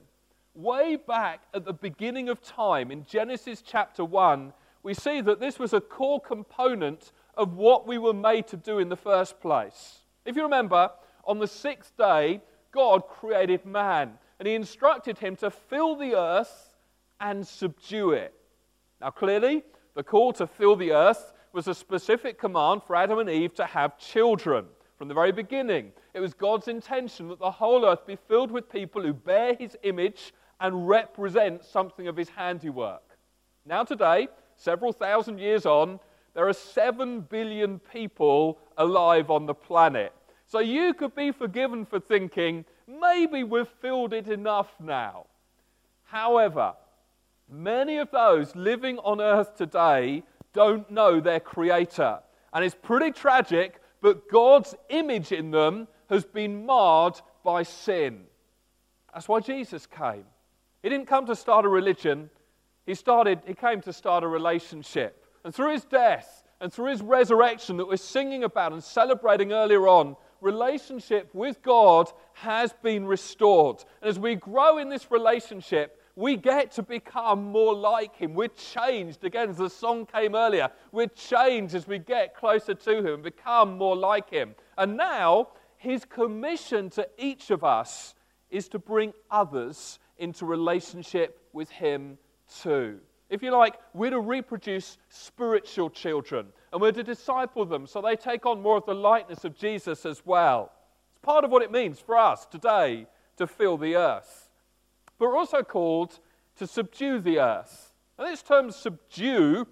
Way 0.53 0.95
back 0.95 1.41
at 1.53 1.65
the 1.65 1.73
beginning 1.73 2.29
of 2.29 2.41
time, 2.41 2.89
in 2.89 3.03
Genesis 3.03 3.61
chapter 3.61 4.05
1, 4.05 4.53
we 4.83 4.93
see 4.93 5.19
that 5.21 5.41
this 5.41 5.59
was 5.59 5.73
a 5.73 5.81
core 5.81 6.21
component 6.21 7.11
of 7.35 7.55
what 7.55 7.85
we 7.85 7.97
were 7.97 8.13
made 8.13 8.47
to 8.47 8.57
do 8.57 8.79
in 8.79 8.87
the 8.87 8.95
first 8.95 9.41
place. 9.41 9.99
If 10.23 10.37
you 10.37 10.43
remember, 10.43 10.89
on 11.25 11.39
the 11.39 11.47
sixth 11.47 11.97
day, 11.97 12.41
God 12.71 13.07
created 13.07 13.65
man, 13.65 14.13
and 14.39 14.47
he 14.47 14.53
instructed 14.53 15.17
him 15.17 15.35
to 15.37 15.49
fill 15.49 15.95
the 15.95 16.15
earth 16.15 16.69
and 17.19 17.45
subdue 17.45 18.11
it. 18.11 18.33
Now, 19.01 19.09
clearly, 19.09 19.63
the 19.95 20.03
call 20.03 20.33
to 20.33 20.45
fill 20.45 20.75
the 20.75 20.91
earth 20.91 21.33
was 21.53 21.67
a 21.67 21.73
specific 21.73 22.37
command 22.37 22.83
for 22.83 22.95
Adam 22.95 23.19
and 23.19 23.29
Eve 23.29 23.55
to 23.55 23.65
have 23.65 23.97
children 23.97 24.65
from 24.97 25.07
the 25.07 25.13
very 25.13 25.31
beginning. 25.31 25.91
It 26.13 26.19
was 26.19 26.33
God's 26.33 26.67
intention 26.67 27.29
that 27.29 27.39
the 27.39 27.51
whole 27.51 27.85
earth 27.85 28.05
be 28.05 28.17
filled 28.27 28.51
with 28.51 28.69
people 28.69 29.01
who 29.01 29.13
bear 29.13 29.55
his 29.55 29.77
image 29.83 30.33
and 30.59 30.87
represent 30.87 31.63
something 31.63 32.07
of 32.07 32.15
his 32.15 32.29
handiwork. 32.29 33.01
Now, 33.65 33.83
today, 33.83 34.27
several 34.55 34.93
thousand 34.93 35.39
years 35.39 35.65
on, 35.65 35.99
there 36.33 36.47
are 36.47 36.53
seven 36.53 37.21
billion 37.21 37.79
people 37.79 38.59
alive 38.77 39.31
on 39.31 39.45
the 39.45 39.53
planet. 39.53 40.13
So 40.47 40.59
you 40.59 40.93
could 40.93 41.15
be 41.15 41.31
forgiven 41.31 41.85
for 41.85 41.99
thinking, 41.99 42.65
maybe 42.87 43.43
we've 43.43 43.67
filled 43.81 44.13
it 44.13 44.27
enough 44.27 44.69
now. 44.79 45.25
However, 46.03 46.73
many 47.49 47.97
of 47.97 48.11
those 48.11 48.55
living 48.55 48.97
on 48.99 49.21
earth 49.21 49.55
today 49.55 50.23
don't 50.53 50.89
know 50.89 51.19
their 51.19 51.39
Creator. 51.39 52.19
And 52.53 52.63
it's 52.63 52.75
pretty 52.81 53.11
tragic, 53.11 53.81
but 54.01 54.29
God's 54.29 54.75
image 54.89 55.31
in 55.31 55.51
them 55.51 55.87
has 56.09 56.23
been 56.23 56.65
marred 56.65 57.19
by 57.43 57.63
sin. 57.63 58.23
That's 59.13 59.27
why 59.27 59.39
Jesus 59.39 59.85
came. 59.85 60.25
He 60.81 60.89
didn't 60.89 61.07
come 61.07 61.25
to 61.25 61.35
start 61.35 61.65
a 61.65 61.69
religion, 61.69 62.29
he, 62.85 62.93
started, 62.93 63.39
he 63.47 63.53
came 63.53 63.81
to 63.81 63.93
start 63.93 64.23
a 64.23 64.27
relationship. 64.27 65.25
And 65.43 65.53
through 65.53 65.73
his 65.73 65.83
death 65.83 66.43
and 66.61 66.71
through 66.71 66.91
his 66.91 67.01
resurrection 67.01 67.77
that 67.77 67.87
we're 67.87 67.97
singing 67.97 68.43
about 68.43 68.71
and 68.71 68.83
celebrating 68.83 69.51
earlier 69.51 69.87
on, 69.87 70.15
relationship 70.41 71.29
with 71.33 71.61
God 71.61 72.09
has 72.33 72.73
been 72.83 73.05
restored. 73.05 73.83
And 74.01 74.09
as 74.09 74.19
we 74.19 74.35
grow 74.35 74.77
in 74.77 74.89
this 74.89 75.09
relationship, 75.09 75.99
we 76.15 76.37
get 76.37 76.71
to 76.71 76.83
become 76.83 77.43
more 77.43 77.75
like 77.75 78.15
him. 78.15 78.33
We're 78.33 78.47
changed. 78.47 79.23
Again, 79.23 79.49
as 79.49 79.57
the 79.57 79.69
song 79.69 80.05
came 80.05 80.33
earlier, 80.33 80.69
we're 80.91 81.07
changed 81.07 81.75
as 81.75 81.87
we 81.87 81.99
get 81.99 82.35
closer 82.35 82.73
to 82.73 83.05
him 83.05 83.21
become 83.21 83.77
more 83.77 83.95
like 83.95 84.29
him. 84.29 84.55
And 84.77 84.95
now, 84.95 85.49
his 85.77 86.05
commission 86.05 86.89
to 86.91 87.07
each 87.17 87.51
of 87.51 87.63
us 87.63 88.15
is 88.49 88.69
to 88.69 88.79
bring 88.79 89.13
others 89.29 89.99
into 90.17 90.45
relationship 90.45 91.41
with 91.51 91.69
him 91.69 92.17
too. 92.61 92.99
If 93.29 93.43
you 93.43 93.51
like, 93.51 93.75
we're 93.93 94.11
to 94.11 94.19
reproduce 94.19 94.97
spiritual 95.09 95.89
children 95.89 96.47
and 96.71 96.81
we're 96.81 96.91
to 96.93 97.03
disciple 97.03 97.65
them 97.65 97.87
so 97.87 98.01
they 98.01 98.15
take 98.15 98.45
on 98.45 98.61
more 98.61 98.77
of 98.77 98.85
the 98.85 98.95
likeness 98.95 99.43
of 99.43 99.57
Jesus 99.57 100.05
as 100.05 100.25
well. 100.25 100.71
It's 101.11 101.25
part 101.25 101.43
of 101.43 101.51
what 101.51 101.63
it 101.63 101.71
means 101.71 101.99
for 101.99 102.15
us 102.15 102.45
today 102.45 103.07
to 103.37 103.47
fill 103.47 103.77
the 103.77 103.95
earth 103.95 104.44
but 105.17 105.27
we're 105.27 105.37
also 105.37 105.61
called 105.61 106.19
to 106.57 106.67
subdue 106.67 107.19
the 107.19 107.39
earth. 107.39 107.93
And 108.17 108.27
this 108.27 108.41
term 108.41 108.71
subdue 108.71 109.67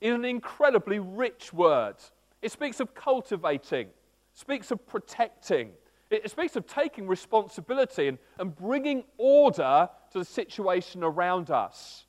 is 0.00 0.14
an 0.14 0.24
incredibly 0.24 0.98
rich 0.98 1.52
word. 1.52 1.96
It 2.42 2.52
speaks 2.52 2.80
of 2.80 2.94
cultivating, 2.94 3.88
speaks 4.34 4.70
of 4.70 4.86
protecting, 4.86 5.70
it 6.10 6.30
speaks 6.30 6.56
of 6.56 6.66
taking 6.66 7.06
responsibility 7.06 8.08
and, 8.08 8.18
and 8.38 8.54
bringing 8.54 9.04
order 9.18 9.88
to 10.12 10.18
the 10.18 10.24
situation 10.24 11.02
around 11.04 11.50
us. 11.50 12.06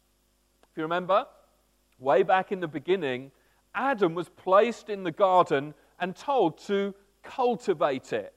If 0.72 0.78
you 0.78 0.84
remember, 0.84 1.26
way 1.98 2.24
back 2.24 2.52
in 2.52 2.62
the 2.62 2.68
beginning, 2.68 3.32
Adam 3.76 4.14
was 4.16 4.30
placed 4.30 4.90
in 4.90 5.04
the 5.04 5.12
garden 5.12 5.74
and 6.00 6.16
told 6.16 6.60
to 6.68 6.94
cultivate 7.24 8.14
it. 8.14 8.34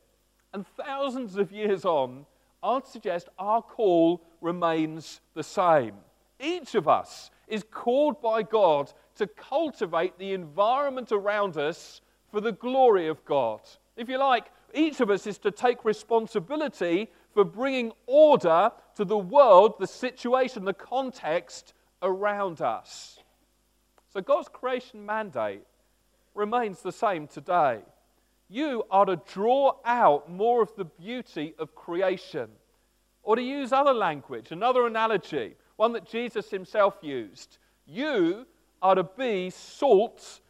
And 0.52 0.66
thousands 0.66 1.36
of 1.36 1.52
years 1.52 1.84
on, 1.84 2.26
I'd 2.62 2.86
suggest 2.86 3.28
our 3.38 3.62
call 3.62 4.22
remains 4.40 5.20
the 5.34 5.42
same. 5.42 5.94
Each 6.40 6.74
of 6.74 6.88
us 6.88 7.30
is 7.48 7.64
called 7.70 8.20
by 8.20 8.42
God 8.42 8.92
to 9.16 9.26
cultivate 9.26 10.18
the 10.18 10.32
environment 10.32 11.12
around 11.12 11.56
us 11.56 12.00
for 12.30 12.40
the 12.40 12.52
glory 12.52 13.08
of 13.08 13.24
God. 13.24 13.60
If 13.96 14.08
you 14.08 14.18
like, 14.18 14.50
each 14.74 15.00
of 15.00 15.10
us 15.10 15.26
is 15.26 15.38
to 15.38 15.50
take 15.50 15.84
responsibility 15.84 17.10
for 17.34 17.44
bringing 17.44 17.92
order 18.06 18.70
to 18.96 19.04
the 19.04 19.18
world, 19.18 19.74
the 19.78 19.86
situation, 19.86 20.64
the 20.64 20.72
context 20.72 21.74
around 22.02 22.60
us. 22.60 23.18
So 24.12 24.20
God's 24.20 24.48
creation 24.48 25.04
mandate 25.04 25.62
remains 26.34 26.80
the 26.80 26.92
same 26.92 27.26
today. 27.26 27.80
You 28.52 28.84
are 28.90 29.06
to 29.06 29.16
draw 29.32 29.76
out 29.82 30.30
more 30.30 30.60
of 30.60 30.76
the 30.76 30.84
beauty 30.84 31.54
of 31.58 31.74
creation. 31.74 32.50
Or 33.22 33.34
to 33.34 33.40
use 33.40 33.72
other 33.72 33.94
language, 33.94 34.52
another 34.52 34.86
analogy, 34.86 35.54
one 35.76 35.94
that 35.94 36.06
Jesus 36.06 36.50
himself 36.50 36.98
used. 37.00 37.56
You 37.86 38.46
are 38.82 38.94
to 38.94 39.04
be 39.04 39.48
salt 39.48 40.40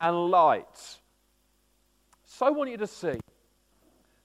and 0.00 0.30
light. 0.30 0.98
So 2.24 2.46
I 2.46 2.50
want 2.50 2.70
you 2.70 2.78
to 2.78 2.86
see 2.86 3.20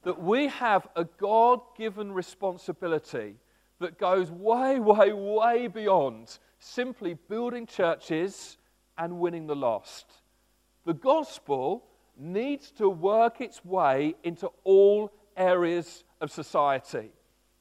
that 0.03 0.23
we 0.23 0.47
have 0.47 0.87
a 0.95 1.03
God 1.03 1.59
given 1.77 2.13
responsibility 2.13 3.35
that 3.79 3.99
goes 3.99 4.31
way, 4.31 4.79
way, 4.79 5.11
way 5.11 5.67
beyond 5.67 6.39
simply 6.59 7.17
building 7.27 7.65
churches 7.65 8.57
and 8.97 9.19
winning 9.19 9.47
the 9.47 9.55
lost. 9.55 10.05
The 10.85 10.93
gospel 10.93 11.83
needs 12.19 12.71
to 12.71 12.89
work 12.89 13.41
its 13.41 13.63
way 13.63 14.15
into 14.23 14.49
all 14.63 15.11
areas 15.35 16.03
of 16.21 16.31
society. 16.31 17.11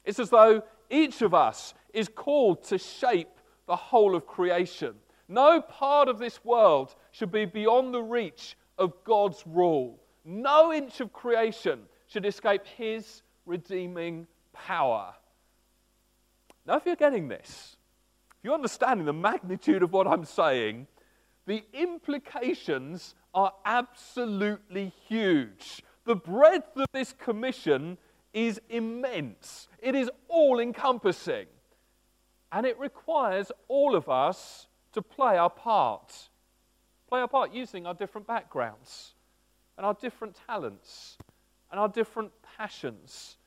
It's 0.03 0.19
as 0.19 0.29
though 0.29 0.63
each 0.89 1.21
of 1.21 1.33
us 1.33 1.73
is 1.93 2.09
called 2.09 2.63
to 2.65 2.77
shape 2.77 3.29
the 3.67 3.75
whole 3.75 4.15
of 4.15 4.25
creation. 4.25 4.95
No 5.27 5.61
part 5.61 6.07
of 6.07 6.19
this 6.19 6.43
world 6.43 6.95
should 7.11 7.31
be 7.31 7.45
beyond 7.45 7.93
the 7.93 8.01
reach 8.01 8.55
of 8.77 8.93
God's 9.03 9.43
rule. 9.45 9.99
No 10.23 10.73
inch 10.73 10.99
of 11.01 11.11
creation 11.11 11.81
should 12.07 12.25
escape 12.25 12.65
His 12.65 13.21
redeeming 13.45 14.27
power. 14.53 15.13
Now, 16.65 16.77
if 16.77 16.85
you're 16.85 16.95
getting 16.95 17.27
this, 17.27 17.77
if 18.37 18.43
you're 18.43 18.53
understanding 18.53 19.05
the 19.05 19.13
magnitude 19.13 19.83
of 19.83 19.93
what 19.93 20.07
I'm 20.07 20.25
saying, 20.25 20.87
the 21.45 21.63
implications 21.73 23.15
are 23.37 23.53
absolutely 23.65 24.91
huge. 25.07 25.83
The 26.05 26.15
breadth 26.15 26.75
of 26.75 26.87
this 26.91 27.13
commission 27.13 27.99
is 28.33 28.59
immense, 28.67 29.67
it 29.79 29.93
is 29.93 30.09
all 30.27 30.59
encompassing. 30.59 31.45
And 32.51 32.65
it 32.65 32.79
requires 32.79 33.51
all 33.67 33.93
of 33.93 34.09
us 34.09 34.67
to 34.93 35.01
play 35.03 35.37
our 35.37 35.51
part. 35.51 36.29
Play 37.09 37.19
our 37.19 37.27
part 37.27 37.53
using 37.53 37.85
our 37.85 37.93
different 37.93 38.25
backgrounds 38.25 39.13
and 39.77 39.85
our 39.85 39.93
different 39.93 40.35
talents 40.47 41.17
and 41.69 41.79
our 41.79 41.89
different 41.89 42.31
passions 42.57 43.37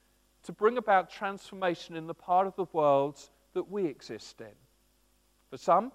to 0.44 0.52
bring 0.52 0.78
about 0.78 1.10
transformation 1.10 1.96
in 1.96 2.06
the 2.06 2.14
part 2.14 2.46
of 2.46 2.54
the 2.54 2.66
world 2.72 3.18
that 3.54 3.68
we 3.68 3.86
exist 3.86 4.40
in. 4.40 4.54
For 5.50 5.56
some, 5.56 5.90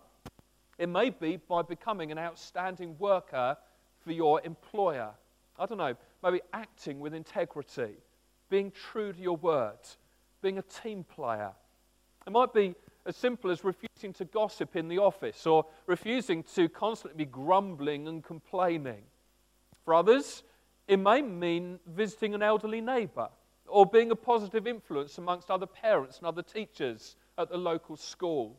it 0.77 0.89
may 0.89 1.11
be 1.11 1.37
by 1.37 1.61
becoming 1.61 2.11
an 2.11 2.17
outstanding 2.17 2.97
worker 2.99 3.55
for 4.05 4.13
your 4.13 4.41
employer. 4.43 5.09
I 5.59 5.65
don't 5.65 5.77
know, 5.77 5.95
maybe 6.23 6.41
acting 6.53 6.99
with 6.99 7.13
integrity 7.13 7.95
being 8.49 8.71
true 8.71 9.11
to 9.11 9.19
your 9.19 9.37
word, 9.37 9.79
being 10.41 10.57
a 10.57 10.61
team 10.61 11.03
player. 11.03 11.51
It 12.25 12.31
might 12.31 12.53
be 12.53 12.75
as 13.05 13.15
simple 13.15 13.51
as 13.51 13.63
refusing 13.63 14.13
to 14.13 14.25
gossip 14.25 14.75
in 14.75 14.87
the 14.87 14.97
office 14.97 15.45
or 15.45 15.65
refusing 15.85 16.43
to 16.55 16.69
constantly 16.69 17.25
be 17.25 17.29
grumbling 17.29 18.07
and 18.07 18.23
complaining. 18.23 19.03
For 19.83 19.93
others, 19.93 20.43
it 20.87 20.97
may 20.97 21.21
mean 21.21 21.79
visiting 21.87 22.33
an 22.33 22.41
elderly 22.41 22.81
neighbour 22.81 23.29
or 23.67 23.85
being 23.85 24.11
a 24.11 24.15
positive 24.15 24.67
influence 24.67 25.17
amongst 25.17 25.49
other 25.49 25.65
parents 25.65 26.19
and 26.19 26.27
other 26.27 26.41
teachers 26.41 27.15
at 27.37 27.49
the 27.49 27.57
local 27.57 27.95
school. 27.95 28.57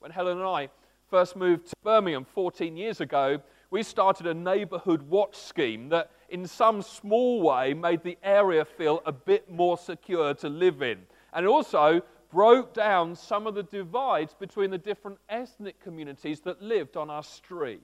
When 0.00 0.10
Helen 0.10 0.38
and 0.38 0.46
I 0.46 0.68
first 1.08 1.36
moved 1.36 1.68
to 1.68 1.74
Birmingham 1.82 2.24
14 2.24 2.76
years 2.76 3.00
ago, 3.00 3.40
we 3.70 3.82
started 3.82 4.26
a 4.26 4.34
neighborhood 4.34 5.02
watch 5.02 5.36
scheme 5.36 5.88
that, 5.90 6.10
in 6.28 6.46
some 6.46 6.82
small 6.82 7.40
way, 7.42 7.72
made 7.72 8.02
the 8.02 8.18
area 8.22 8.64
feel 8.64 9.02
a 9.06 9.12
bit 9.12 9.50
more 9.50 9.78
secure 9.78 10.34
to 10.34 10.48
live 10.48 10.82
in. 10.82 10.98
And 11.32 11.46
also 11.46 12.02
broke 12.32 12.74
down 12.74 13.14
some 13.14 13.46
of 13.46 13.54
the 13.54 13.62
divides 13.62 14.34
between 14.34 14.70
the 14.70 14.78
different 14.78 15.18
ethnic 15.28 15.80
communities 15.80 16.40
that 16.40 16.62
lived 16.62 16.96
on 16.96 17.10
our 17.10 17.22
street. 17.22 17.82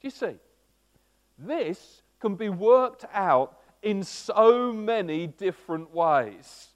Do 0.00 0.06
you 0.06 0.10
see? 0.10 0.36
This 1.38 2.02
can 2.20 2.34
be 2.34 2.48
worked 2.48 3.04
out 3.12 3.58
in 3.82 4.02
so 4.02 4.72
many 4.72 5.26
different 5.26 5.92
ways. 5.94 6.68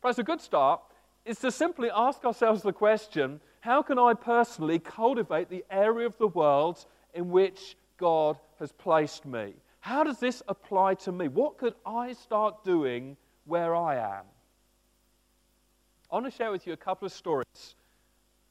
Perhaps 0.00 0.18
a 0.18 0.24
good 0.24 0.40
start 0.40 0.80
is 1.24 1.38
to 1.40 1.50
simply 1.50 1.90
ask 1.94 2.24
ourselves 2.24 2.62
the 2.62 2.72
question 2.72 3.40
how 3.60 3.82
can 3.82 3.98
I 3.98 4.14
personally 4.14 4.78
cultivate 4.78 5.48
the 5.48 5.64
area 5.70 6.06
of 6.06 6.16
the 6.18 6.28
world 6.28 6.86
in 7.14 7.30
which 7.30 7.76
God 7.96 8.38
has 8.58 8.72
placed 8.72 9.26
me? 9.26 9.54
How 9.80 10.04
does 10.04 10.18
this 10.18 10.42
apply 10.48 10.94
to 10.94 11.12
me? 11.12 11.28
What 11.28 11.58
could 11.58 11.74
I 11.86 12.12
start 12.12 12.64
doing 12.64 13.16
where 13.44 13.74
I 13.74 13.96
am? 13.96 14.24
I 16.10 16.14
want 16.14 16.26
to 16.26 16.30
share 16.30 16.50
with 16.50 16.66
you 16.66 16.72
a 16.72 16.76
couple 16.76 17.06
of 17.06 17.12
stories 17.12 17.76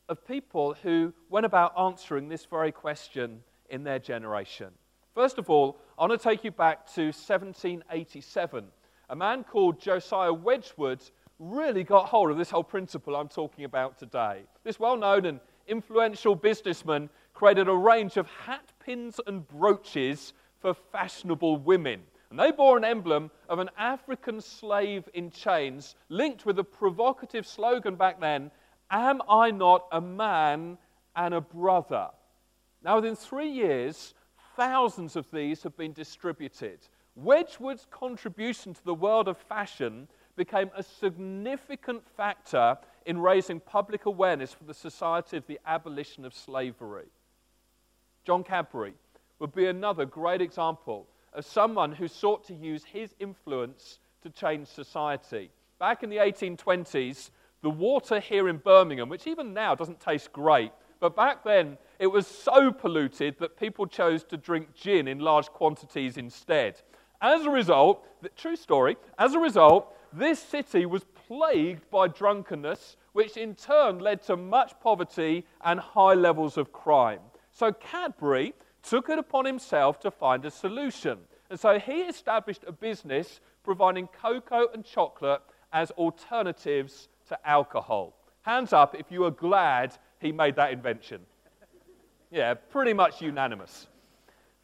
of 0.08 0.26
people 0.26 0.76
who 0.82 1.14
went 1.30 1.46
about 1.46 1.74
answering 1.78 2.30
this 2.30 2.46
very 2.46 2.72
question 2.72 3.44
in 3.70 3.84
their 3.84 4.00
generation. 4.00 4.70
First 5.14 5.38
of 5.38 5.50
all, 5.50 5.78
I 5.98 6.06
want 6.06 6.20
to 6.20 6.30
take 6.30 6.44
you 6.44 6.52
back 6.52 6.86
to 6.94 7.08
1787. 7.08 8.66
A 9.10 9.16
man 9.16 9.44
called 9.44 9.80
Josiah 9.80 10.34
Wedgwood 10.34 11.02
really 11.40 11.84
got 11.84 12.08
hold 12.08 12.32
of 12.32 12.38
this 12.38 12.50
whole 12.50 12.64
principle 12.64 13.16
I'm 13.16 13.28
talking 13.28 13.66
about 13.66 13.98
today. 13.98 14.44
This 14.64 14.80
well 14.80 14.98
known 14.98 15.26
and 15.26 15.40
influential 15.68 16.36
businessman 16.36 17.10
created 17.40 17.70
a 17.70 17.74
range 17.74 18.18
of 18.18 18.28
hat 18.28 18.74
pins 18.84 19.18
and 19.26 19.48
brooches 19.48 20.34
for 20.60 20.74
fashionable 20.74 21.56
women. 21.56 22.02
And 22.30 22.38
they 22.38 22.52
bore 22.52 22.78
an 22.78 22.84
emblem 22.84 23.32
of 23.48 23.60
an 23.60 23.70
African 23.78 24.42
slave 24.42 25.08
in 25.14 25.32
chains, 25.32 25.96
linked 26.10 26.46
with 26.46 26.60
a 26.60 26.66
provocative 26.66 27.48
slogan 27.48 27.96
back 27.96 28.20
then 28.20 28.52
Am 28.92 29.22
I 29.30 29.52
not 29.52 29.86
a 29.94 30.02
man 30.02 30.78
and 31.16 31.34
a 31.34 31.40
brother? 31.40 32.10
Now, 32.84 32.98
within 32.98 33.16
three 33.16 33.50
years, 33.50 34.16
thousands 34.58 35.16
of 35.16 35.32
these 35.32 35.64
have 35.64 35.78
been 35.78 35.94
distributed. 35.94 36.80
Wedgwood's 37.16 37.88
contribution 37.90 38.74
to 38.74 38.84
the 38.84 38.94
world 38.94 39.30
of 39.30 39.38
fashion 39.38 40.10
became 40.36 40.72
a 40.76 40.84
significant 40.84 42.04
factor 42.18 42.78
in 43.06 43.18
raising 43.18 43.62
public 43.62 44.08
awareness 44.08 44.52
for 44.52 44.66
the 44.66 44.74
Society 44.74 45.38
of 45.38 45.48
the 45.48 45.60
Abolition 45.66 46.26
of 46.26 46.34
Slavery. 46.34 47.08
John 48.30 48.44
Cadbury 48.44 48.94
would 49.40 49.56
be 49.56 49.66
another 49.66 50.06
great 50.06 50.40
example 50.40 51.08
of 51.34 51.44
someone 51.44 51.92
who 51.92 52.08
sought 52.08 52.44
to 52.46 52.54
use 52.54 52.84
his 52.84 53.16
influence 53.18 53.98
to 54.22 54.30
change 54.30 54.68
society. 54.68 55.50
Back 55.80 56.04
in 56.04 56.12
the 56.12 56.18
1820s, 56.18 57.32
the 57.64 57.72
water 57.72 58.20
here 58.20 58.48
in 58.48 58.58
Birmingham, 58.58 59.10
which 59.10 59.26
even 59.26 59.52
now 59.52 59.74
doesn't 59.74 60.00
taste 60.00 60.32
great, 60.32 60.72
but 61.00 61.16
back 61.16 61.44
then 61.44 61.80
it 61.98 62.06
was 62.06 62.28
so 62.28 62.72
polluted 62.72 63.36
that 63.40 63.58
people 63.58 63.88
chose 63.88 64.24
to 64.26 64.38
drink 64.38 64.76
gin 64.76 65.08
in 65.08 65.18
large 65.18 65.48
quantities 65.48 66.16
instead. 66.16 66.80
As 67.24 67.46
a 67.46 67.50
result, 67.50 68.06
the, 68.22 68.30
true 68.30 68.56
story, 68.56 68.96
as 69.18 69.34
a 69.34 69.40
result, 69.40 69.92
this 70.14 70.40
city 70.40 70.86
was 70.86 71.04
plagued 71.28 71.90
by 71.90 72.08
drunkenness, 72.08 72.96
which 73.14 73.38
in 73.38 73.56
turn 73.56 73.98
led 73.98 74.22
to 74.28 74.38
much 74.38 74.80
poverty 74.84 75.48
and 75.62 75.80
high 75.80 76.14
levels 76.14 76.60
of 76.60 76.72
crime. 76.72 77.22
So 77.60 77.74
Cadbury 77.74 78.54
took 78.82 79.10
it 79.10 79.20
upon 79.20 79.44
himself 79.44 80.00
to 80.00 80.12
find 80.12 80.46
a 80.46 80.50
solution. 80.50 81.18
And 81.50 81.60
so 81.60 81.78
he 81.78 82.04
established 82.04 82.64
a 82.66 82.72
business 82.72 83.42
providing 83.66 84.08
cocoa 84.08 84.70
and 84.74 84.86
chocolate 84.86 85.42
as 85.74 85.92
alternatives 85.92 87.10
to 87.28 87.38
alcohol. 87.46 88.14
Hands 88.44 88.72
up 88.72 88.96
if 88.98 89.12
you 89.12 89.26
are 89.26 89.32
glad 89.32 89.94
he 90.22 90.32
made 90.32 90.56
that 90.56 90.72
invention. 90.72 91.20
Yeah, 92.32 92.54
pretty 92.54 92.94
much 92.94 93.22
unanimous. 93.22 93.88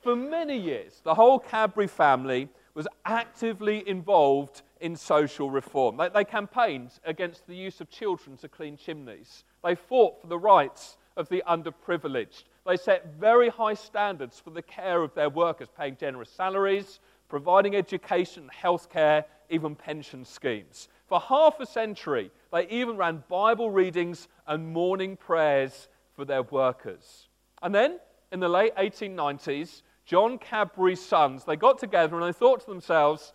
For 0.01 0.15
many 0.15 0.57
years, 0.57 1.01
the 1.03 1.15
whole 1.15 1.37
Cadbury 1.37 1.87
family 1.87 2.47
was 2.75 2.87
actively 3.03 3.85
involved 3.89 4.61
in 4.79 4.95
social 4.95 5.51
reform. 5.51 5.97
They, 5.97 6.07
they, 6.07 6.23
campaigned 6.23 6.91
against 7.03 7.45
the 7.45 7.55
use 7.55 7.81
of 7.81 7.89
children 7.89 8.37
to 8.37 8.47
clean 8.47 8.77
chimneys. 8.77 9.43
They 9.65 9.75
fought 9.75 10.21
for 10.21 10.27
the 10.27 10.39
rights 10.39 10.95
of 11.17 11.27
the 11.27 11.43
underprivileged. 11.45 12.43
They 12.65 12.77
set 12.77 13.13
very 13.19 13.49
high 13.49 13.75
standards 13.75 14.39
for 14.39 14.49
the 14.49 14.61
care 14.61 15.03
of 15.03 15.13
their 15.13 15.29
workers, 15.29 15.67
paying 15.77 15.97
generous 15.97 16.29
salaries, 16.29 16.99
providing 17.29 17.75
education, 17.75 18.49
healthcare, 18.63 19.25
even 19.49 19.75
pension 19.75 20.25
schemes. 20.25 20.87
For 21.07 21.19
half 21.19 21.59
a 21.59 21.65
century, 21.65 22.31
they 22.51 22.67
even 22.69 22.97
ran 22.97 23.23
Bible 23.29 23.69
readings 23.69 24.27
and 24.47 24.73
morning 24.73 25.15
prayers 25.15 25.87
for 26.15 26.25
their 26.25 26.41
workers. 26.41 27.27
And 27.61 27.73
then, 27.73 27.99
in 28.31 28.39
the 28.39 28.49
late 28.49 28.75
1890s, 28.75 29.83
John 30.05 30.39
Cadbury's 30.39 31.03
sons, 31.03 31.45
they 31.45 31.55
got 31.55 31.77
together 31.77 32.15
and 32.15 32.25
they 32.25 32.37
thought 32.37 32.61
to 32.61 32.67
themselves, 32.67 33.33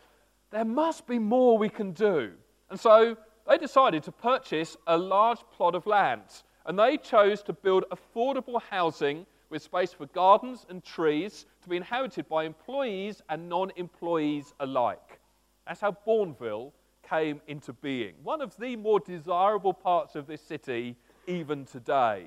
there 0.51 0.65
must 0.65 1.07
be 1.07 1.19
more 1.19 1.57
we 1.57 1.69
can 1.69 1.93
do. 1.93 2.33
And 2.69 2.79
so 2.79 3.17
they 3.49 3.59
decided 3.59 4.03
to 4.05 4.13
purchase 4.13 4.77
a 4.87 4.97
large 4.97 5.41
plot 5.53 5.75
of 5.75 5.87
land 5.87 6.23
and 6.71 6.79
they 6.79 6.97
chose 6.97 7.43
to 7.43 7.53
build 7.53 7.85
affordable 7.91 8.63
housing 8.71 9.27
with 9.49 9.61
space 9.61 9.93
for 9.93 10.07
gardens 10.07 10.65
and 10.69 10.85
trees 10.85 11.45
to 11.65 11.69
be 11.69 11.77
inhabited 11.77 12.29
by 12.29 12.45
employees 12.45 13.23
and 13.29 13.49
non 13.49 13.73
employees 13.75 14.55
alike. 14.61 15.19
That's 15.67 15.81
how 15.81 15.97
Bournville 16.07 16.71
came 17.03 17.41
into 17.49 17.73
being, 17.73 18.15
one 18.23 18.41
of 18.41 18.57
the 18.57 18.77
more 18.77 19.01
desirable 19.01 19.75
parts 19.75 20.15
of 20.15 20.29
this 20.29 20.43
city 20.43 20.95
even 21.27 21.65
today. 21.65 22.27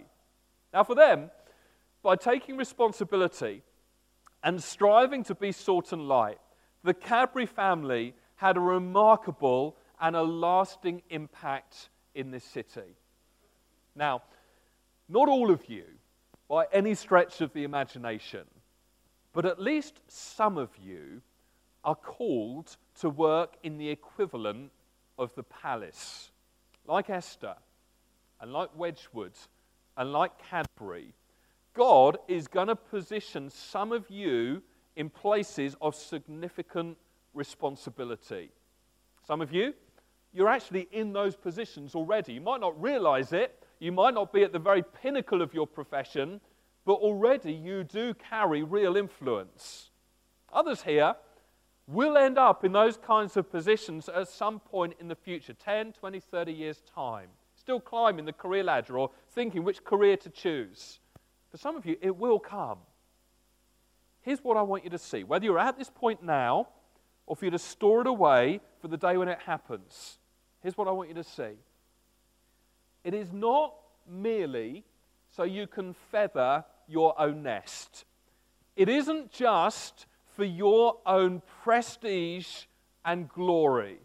Now, 0.73 0.83
for 0.83 0.93
them, 0.93 1.31
by 2.01 2.17
taking 2.17 2.57
responsibility 2.57 3.63
and 4.43 4.61
striving 4.61 5.23
to 5.23 5.35
be 5.35 5.53
salt 5.53 5.93
and 5.93 6.09
light, 6.09 6.39
the 6.83 6.93
Cadbury 6.93 7.45
family 7.45 8.13
had 8.35 8.57
a 8.57 8.59
remarkable 8.59 9.77
and 10.01 10.17
a 10.17 10.21
lasting 10.21 11.01
impact 11.09 11.87
in 12.13 12.31
this 12.31 12.43
city. 12.43 12.97
Now, 13.95 14.23
not 15.09 15.29
all 15.29 15.51
of 15.51 15.69
you, 15.69 15.85
by 16.47 16.65
any 16.71 16.95
stretch 16.95 17.41
of 17.41 17.53
the 17.53 17.63
imagination, 17.63 18.45
but 19.31 19.45
at 19.45 19.59
least 19.59 20.01
some 20.07 20.57
of 20.57 20.69
you 20.77 21.21
are 21.83 21.95
called 21.95 22.77
to 22.99 23.09
work 23.09 23.55
in 23.63 23.77
the 23.77 23.89
equivalent 23.89 24.71
of 25.17 25.33
the 25.35 25.43
palace. 25.43 26.31
Like 26.85 27.09
Esther, 27.09 27.55
and 28.41 28.51
like 28.51 28.69
Wedgwood, 28.75 29.33
and 29.97 30.11
like 30.11 30.31
Cadbury, 30.49 31.13
God 31.73 32.17
is 32.27 32.47
going 32.47 32.67
to 32.67 32.75
position 32.75 33.49
some 33.49 33.91
of 33.91 34.09
you 34.09 34.61
in 34.95 35.09
places 35.09 35.75
of 35.81 35.95
significant 35.95 36.97
responsibility. 37.33 38.51
Some 39.25 39.41
of 39.41 39.51
you, 39.51 39.73
you're 40.33 40.49
actually 40.49 40.87
in 40.91 41.13
those 41.13 41.35
positions 41.35 41.95
already. 41.95 42.33
You 42.33 42.41
might 42.41 42.61
not 42.61 42.79
realize 42.81 43.33
it, 43.33 43.62
you 43.83 43.91
might 43.91 44.13
not 44.13 44.31
be 44.31 44.43
at 44.43 44.53
the 44.53 44.59
very 44.59 44.81
pinnacle 44.81 45.41
of 45.41 45.53
your 45.53 45.67
profession, 45.67 46.39
but 46.85 46.93
already 46.93 47.51
you 47.51 47.83
do 47.83 48.13
carry 48.13 48.63
real 48.63 48.95
influence. 48.95 49.89
Others 50.53 50.83
here 50.83 51.15
will 51.85 52.17
end 52.17 52.37
up 52.37 52.63
in 52.63 52.71
those 52.71 52.95
kinds 52.95 53.35
of 53.35 53.51
positions 53.51 54.07
at 54.07 54.29
some 54.29 54.61
point 54.61 54.93
in 55.01 55.09
the 55.09 55.15
future 55.15 55.51
10, 55.53 55.91
20, 55.91 56.19
30 56.21 56.53
years' 56.53 56.81
time. 56.95 57.27
Still 57.55 57.81
climbing 57.81 58.23
the 58.23 58.31
career 58.31 58.63
ladder 58.63 58.97
or 58.97 59.09
thinking 59.31 59.65
which 59.65 59.83
career 59.83 60.15
to 60.15 60.29
choose. 60.29 60.99
For 61.51 61.57
some 61.57 61.75
of 61.75 61.85
you, 61.85 61.97
it 62.01 62.15
will 62.15 62.39
come. 62.39 62.77
Here's 64.21 64.39
what 64.39 64.55
I 64.55 64.61
want 64.61 64.85
you 64.85 64.91
to 64.91 64.97
see 64.97 65.25
whether 65.25 65.43
you're 65.43 65.59
at 65.59 65.77
this 65.77 65.89
point 65.89 66.23
now 66.23 66.69
or 67.25 67.35
for 67.35 67.43
you 67.43 67.51
to 67.51 67.59
store 67.59 67.99
it 67.99 68.07
away 68.07 68.61
for 68.79 68.87
the 68.87 68.97
day 68.97 69.17
when 69.17 69.27
it 69.27 69.39
happens. 69.45 70.19
Here's 70.61 70.77
what 70.77 70.87
I 70.87 70.91
want 70.91 71.09
you 71.09 71.15
to 71.15 71.23
see 71.23 71.57
it 73.03 73.13
is 73.13 73.31
not 73.31 73.73
merely 74.07 74.83
so 75.29 75.43
you 75.43 75.67
can 75.67 75.93
feather 76.11 76.63
your 76.87 77.19
own 77.19 77.43
nest. 77.43 78.05
It 78.75 78.89
isn't 78.89 79.31
just 79.31 80.05
for 80.35 80.43
your 80.43 80.97
own 81.05 81.41
prestige 81.63 82.65
and 83.05 83.29
glory. 83.29 83.97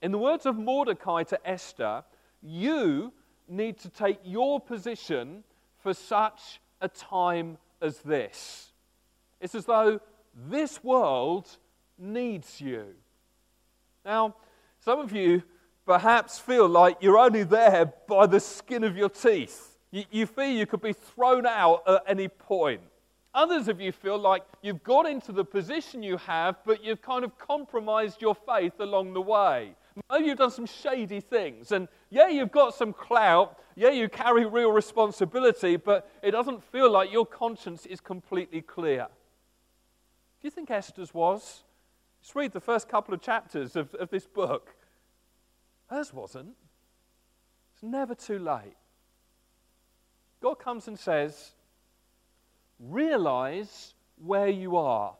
In 0.00 0.12
the 0.12 0.18
words 0.18 0.46
of 0.46 0.56
Mordecai 0.56 1.22
to 1.24 1.48
Esther, 1.48 2.04
you 2.42 3.12
need 3.48 3.78
to 3.78 3.88
take 3.88 4.18
your 4.24 4.60
position 4.60 5.44
for 5.82 5.94
such 5.94 6.60
a 6.80 6.88
time 6.88 7.58
as 7.80 7.98
this. 7.98 8.72
It's 9.40 9.54
as 9.54 9.66
though 9.66 10.00
this 10.48 10.82
world 10.82 11.56
needs 11.98 12.60
you. 12.60 12.86
Now, 14.04 14.34
some 14.80 14.98
of 14.98 15.12
you 15.12 15.42
perhaps 15.86 16.38
feel 16.38 16.68
like 16.68 16.98
you're 17.00 17.18
only 17.18 17.42
there 17.42 17.92
by 18.08 18.26
the 18.26 18.40
skin 18.40 18.84
of 18.84 18.96
your 18.96 19.08
teeth. 19.08 19.76
You, 19.90 20.04
you 20.10 20.26
feel 20.26 20.50
you 20.50 20.66
could 20.66 20.82
be 20.82 20.92
thrown 20.92 21.46
out 21.46 21.82
at 21.86 22.02
any 22.06 22.28
point. 22.28 22.80
Others 23.34 23.68
of 23.68 23.80
you 23.80 23.92
feel 23.92 24.18
like 24.18 24.42
you've 24.60 24.82
got 24.82 25.06
into 25.06 25.32
the 25.32 25.44
position 25.44 26.02
you 26.02 26.18
have, 26.18 26.56
but 26.66 26.84
you've 26.84 27.00
kind 27.00 27.24
of 27.24 27.38
compromised 27.38 28.20
your 28.20 28.34
faith 28.34 28.78
along 28.78 29.14
the 29.14 29.22
way. 29.22 29.74
Maybe 30.10 30.26
you've 30.26 30.38
done 30.38 30.50
some 30.50 30.66
shady 30.66 31.20
things. 31.20 31.72
And 31.72 31.88
yeah, 32.10 32.28
you've 32.28 32.52
got 32.52 32.74
some 32.74 32.92
clout. 32.92 33.58
Yeah, 33.74 33.90
you 33.90 34.08
carry 34.08 34.44
real 34.44 34.70
responsibility, 34.70 35.76
but 35.76 36.10
it 36.22 36.32
doesn't 36.32 36.62
feel 36.62 36.90
like 36.90 37.10
your 37.10 37.26
conscience 37.26 37.86
is 37.86 38.00
completely 38.00 38.60
clear. 38.60 39.06
Do 40.40 40.46
you 40.46 40.50
think 40.50 40.70
Esther's 40.70 41.14
was? 41.14 41.62
Just 42.20 42.34
read 42.34 42.52
the 42.52 42.60
first 42.60 42.88
couple 42.88 43.14
of 43.14 43.20
chapters 43.20 43.76
of, 43.76 43.94
of 43.94 44.10
this 44.10 44.26
book. 44.26 44.74
Hers 45.92 46.10
wasn't. 46.10 46.54
It's 47.74 47.82
never 47.82 48.14
too 48.14 48.38
late. 48.38 48.76
God 50.40 50.54
comes 50.54 50.88
and 50.88 50.98
says, 50.98 51.52
realize 52.80 53.92
where 54.16 54.48
you 54.48 54.78
are. 54.78 55.14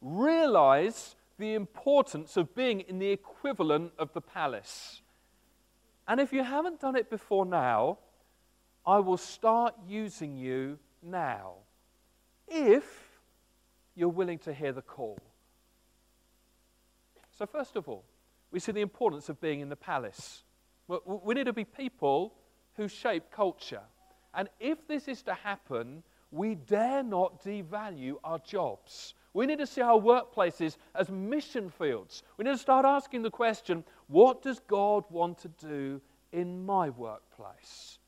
Realize 0.00 1.16
the 1.38 1.52
importance 1.52 2.38
of 2.38 2.54
being 2.54 2.80
in 2.80 2.98
the 2.98 3.10
equivalent 3.10 3.92
of 3.98 4.14
the 4.14 4.22
palace. 4.22 5.02
And 6.08 6.18
if 6.18 6.32
you 6.32 6.44
haven't 6.44 6.80
done 6.80 6.96
it 6.96 7.10
before 7.10 7.44
now, 7.44 7.98
I 8.86 9.00
will 9.00 9.18
start 9.18 9.74
using 9.86 10.34
you 10.34 10.78
now. 11.02 11.56
If 12.48 12.84
you're 13.94 14.08
willing 14.08 14.38
to 14.40 14.54
hear 14.54 14.72
the 14.72 14.80
call. 14.80 15.18
So, 17.36 17.44
first 17.44 17.76
of 17.76 17.86
all, 17.86 18.04
we 18.50 18.60
see 18.60 18.72
the 18.72 18.80
importance 18.80 19.28
of 19.28 19.40
being 19.40 19.60
in 19.60 19.68
the 19.68 19.76
palace. 19.76 20.42
We 20.88 21.34
need 21.34 21.46
to 21.46 21.52
be 21.52 21.64
people 21.64 22.34
who 22.76 22.88
shape 22.88 23.30
culture. 23.30 23.82
And 24.34 24.48
if 24.58 24.86
this 24.86 25.08
is 25.08 25.22
to 25.22 25.34
happen, 25.34 26.02
we 26.30 26.54
dare 26.54 27.02
not 27.02 27.42
devalue 27.42 28.16
our 28.24 28.38
jobs. 28.38 29.14
We 29.32 29.46
need 29.46 29.58
to 29.58 29.66
see 29.66 29.80
our 29.80 29.98
workplaces 29.98 30.76
as 30.94 31.08
mission 31.10 31.70
fields. 31.70 32.22
We 32.36 32.44
need 32.44 32.52
to 32.52 32.58
start 32.58 32.84
asking 32.84 33.22
the 33.22 33.30
question 33.30 33.84
what 34.08 34.42
does 34.42 34.60
God 34.60 35.04
want 35.10 35.38
to 35.38 35.48
do 35.48 36.00
in 36.32 36.64
my 36.66 36.90
workplace? 36.90 37.98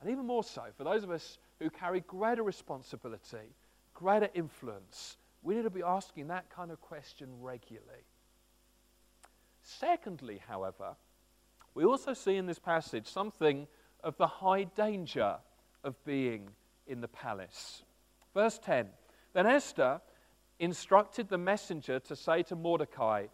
And 0.00 0.10
even 0.10 0.26
more 0.26 0.42
so, 0.42 0.62
for 0.76 0.84
those 0.84 1.04
of 1.04 1.10
us 1.10 1.38
who 1.58 1.70
carry 1.70 2.00
greater 2.00 2.42
responsibility, 2.42 3.54
greater 3.94 4.28
influence, 4.34 5.18
we 5.42 5.54
need 5.54 5.62
to 5.62 5.70
be 5.70 5.82
asking 5.82 6.28
that 6.28 6.48
kind 6.50 6.70
of 6.70 6.80
question 6.80 7.28
regularly. 7.40 8.04
Secondly, 9.78 10.42
however, 10.48 10.96
we 11.74 11.84
also 11.84 12.12
see 12.12 12.36
in 12.36 12.46
this 12.46 12.58
passage 12.58 13.06
something 13.06 13.68
of 14.02 14.16
the 14.16 14.26
high 14.26 14.64
danger 14.64 15.36
of 15.84 16.02
being 16.04 16.50
in 16.86 17.00
the 17.00 17.08
palace. 17.08 17.82
Verse 18.34 18.58
10 18.58 18.88
Then 19.32 19.46
Esther 19.46 20.00
instructed 20.58 21.28
the 21.28 21.38
messenger 21.38 22.00
to 22.00 22.16
say 22.16 22.42
to 22.44 22.56
Mordecai, 22.56 23.26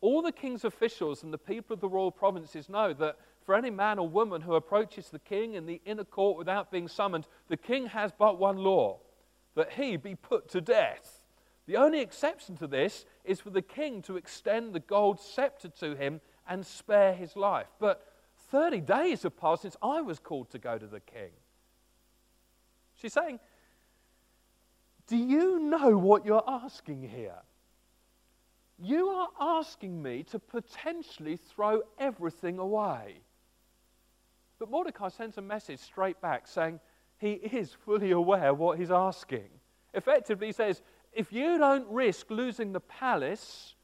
All 0.00 0.20
the 0.20 0.32
king's 0.32 0.64
officials 0.64 1.22
and 1.22 1.32
the 1.32 1.38
people 1.38 1.74
of 1.74 1.80
the 1.80 1.88
royal 1.88 2.12
provinces 2.12 2.68
know 2.68 2.92
that 2.94 3.16
for 3.42 3.54
any 3.54 3.70
man 3.70 3.98
or 3.98 4.08
woman 4.08 4.42
who 4.42 4.54
approaches 4.54 5.08
the 5.08 5.18
king 5.18 5.54
in 5.54 5.64
the 5.64 5.80
inner 5.86 6.04
court 6.04 6.36
without 6.36 6.70
being 6.70 6.86
summoned, 6.86 7.26
the 7.48 7.56
king 7.56 7.86
has 7.86 8.12
but 8.16 8.38
one 8.38 8.58
law 8.58 8.98
that 9.54 9.72
he 9.72 9.96
be 9.96 10.14
put 10.14 10.50
to 10.50 10.60
death. 10.60 11.24
The 11.68 11.76
only 11.76 12.00
exception 12.00 12.56
to 12.58 12.66
this 12.66 13.04
is 13.28 13.40
for 13.40 13.50
the 13.50 13.62
king 13.62 14.02
to 14.02 14.16
extend 14.16 14.72
the 14.72 14.80
gold 14.80 15.20
scepter 15.20 15.68
to 15.68 15.94
him 15.94 16.20
and 16.48 16.64
spare 16.64 17.14
his 17.14 17.36
life. 17.36 17.68
But 17.78 18.04
30 18.50 18.80
days 18.80 19.22
have 19.22 19.36
passed 19.36 19.62
since 19.62 19.76
I 19.82 20.00
was 20.00 20.18
called 20.18 20.50
to 20.50 20.58
go 20.58 20.78
to 20.78 20.86
the 20.86 21.00
king. 21.00 21.30
She's 22.94 23.12
saying, 23.12 23.38
Do 25.06 25.16
you 25.16 25.60
know 25.60 25.96
what 25.96 26.24
you're 26.24 26.44
asking 26.46 27.02
here? 27.02 27.42
You 28.80 29.08
are 29.08 29.28
asking 29.40 30.02
me 30.02 30.22
to 30.24 30.38
potentially 30.38 31.36
throw 31.36 31.82
everything 31.98 32.58
away. 32.58 33.16
But 34.58 34.70
Mordecai 34.70 35.08
sends 35.08 35.36
a 35.36 35.42
message 35.42 35.80
straight 35.80 36.20
back 36.20 36.46
saying 36.46 36.80
he 37.18 37.32
is 37.32 37.72
fully 37.84 38.12
aware 38.12 38.54
what 38.54 38.78
he's 38.78 38.90
asking. 38.90 39.48
Effectively, 39.94 40.48
he 40.48 40.52
says, 40.52 40.82
If 41.12 41.32
you 41.32 41.58
don't 41.58 41.86
risk 41.88 42.30
losing 42.30 42.72
the 42.72 42.80
palace, 42.80 43.74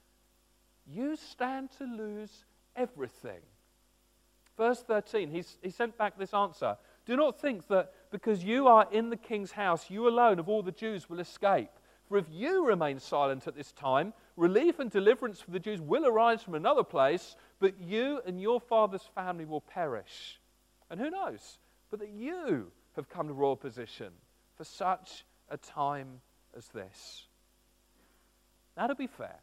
you 0.86 1.16
stand 1.16 1.70
to 1.78 1.84
lose 1.84 2.44
everything. 2.76 3.40
Verse 4.56 4.82
13, 4.82 5.30
he's, 5.30 5.58
he 5.62 5.70
sent 5.70 5.98
back 5.98 6.16
this 6.16 6.32
answer 6.32 6.76
Do 7.06 7.16
not 7.16 7.40
think 7.40 7.66
that 7.68 7.92
because 8.10 8.44
you 8.44 8.68
are 8.68 8.86
in 8.92 9.10
the 9.10 9.16
king's 9.16 9.52
house, 9.52 9.90
you 9.90 10.08
alone 10.08 10.38
of 10.38 10.48
all 10.48 10.62
the 10.62 10.72
Jews 10.72 11.10
will 11.10 11.20
escape. 11.20 11.70
For 12.08 12.18
if 12.18 12.26
you 12.30 12.66
remain 12.66 12.98
silent 12.98 13.46
at 13.46 13.56
this 13.56 13.72
time, 13.72 14.12
relief 14.36 14.78
and 14.78 14.90
deliverance 14.90 15.40
for 15.40 15.50
the 15.50 15.58
Jews 15.58 15.80
will 15.80 16.06
arise 16.06 16.42
from 16.42 16.54
another 16.54 16.84
place, 16.84 17.34
but 17.58 17.80
you 17.80 18.20
and 18.26 18.40
your 18.40 18.60
father's 18.60 19.08
family 19.14 19.46
will 19.46 19.62
perish. 19.62 20.38
And 20.90 21.00
who 21.00 21.10
knows? 21.10 21.58
But 21.90 22.00
that 22.00 22.10
you 22.10 22.70
have 22.94 23.08
come 23.08 23.26
to 23.28 23.32
royal 23.32 23.56
position 23.56 24.12
for 24.54 24.64
such 24.64 25.24
a 25.48 25.56
time 25.56 26.20
as 26.56 26.66
this. 26.68 27.26
Now, 28.76 28.86
to 28.88 28.94
be 28.94 29.06
fair, 29.06 29.36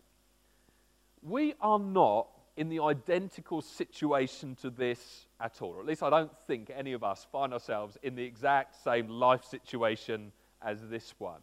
we 1.21 1.53
are 1.61 1.79
not 1.79 2.27
in 2.57 2.69
the 2.69 2.81
identical 2.81 3.61
situation 3.61 4.55
to 4.61 4.69
this 4.69 5.27
at 5.39 5.61
all. 5.61 5.77
At 5.79 5.85
least 5.85 6.03
I 6.03 6.09
don't 6.09 6.31
think 6.47 6.71
any 6.75 6.93
of 6.93 7.03
us 7.03 7.25
find 7.31 7.53
ourselves 7.53 7.97
in 8.03 8.15
the 8.15 8.23
exact 8.23 8.83
same 8.83 9.07
life 9.07 9.45
situation 9.45 10.31
as 10.61 10.87
this 10.89 11.13
one. 11.17 11.41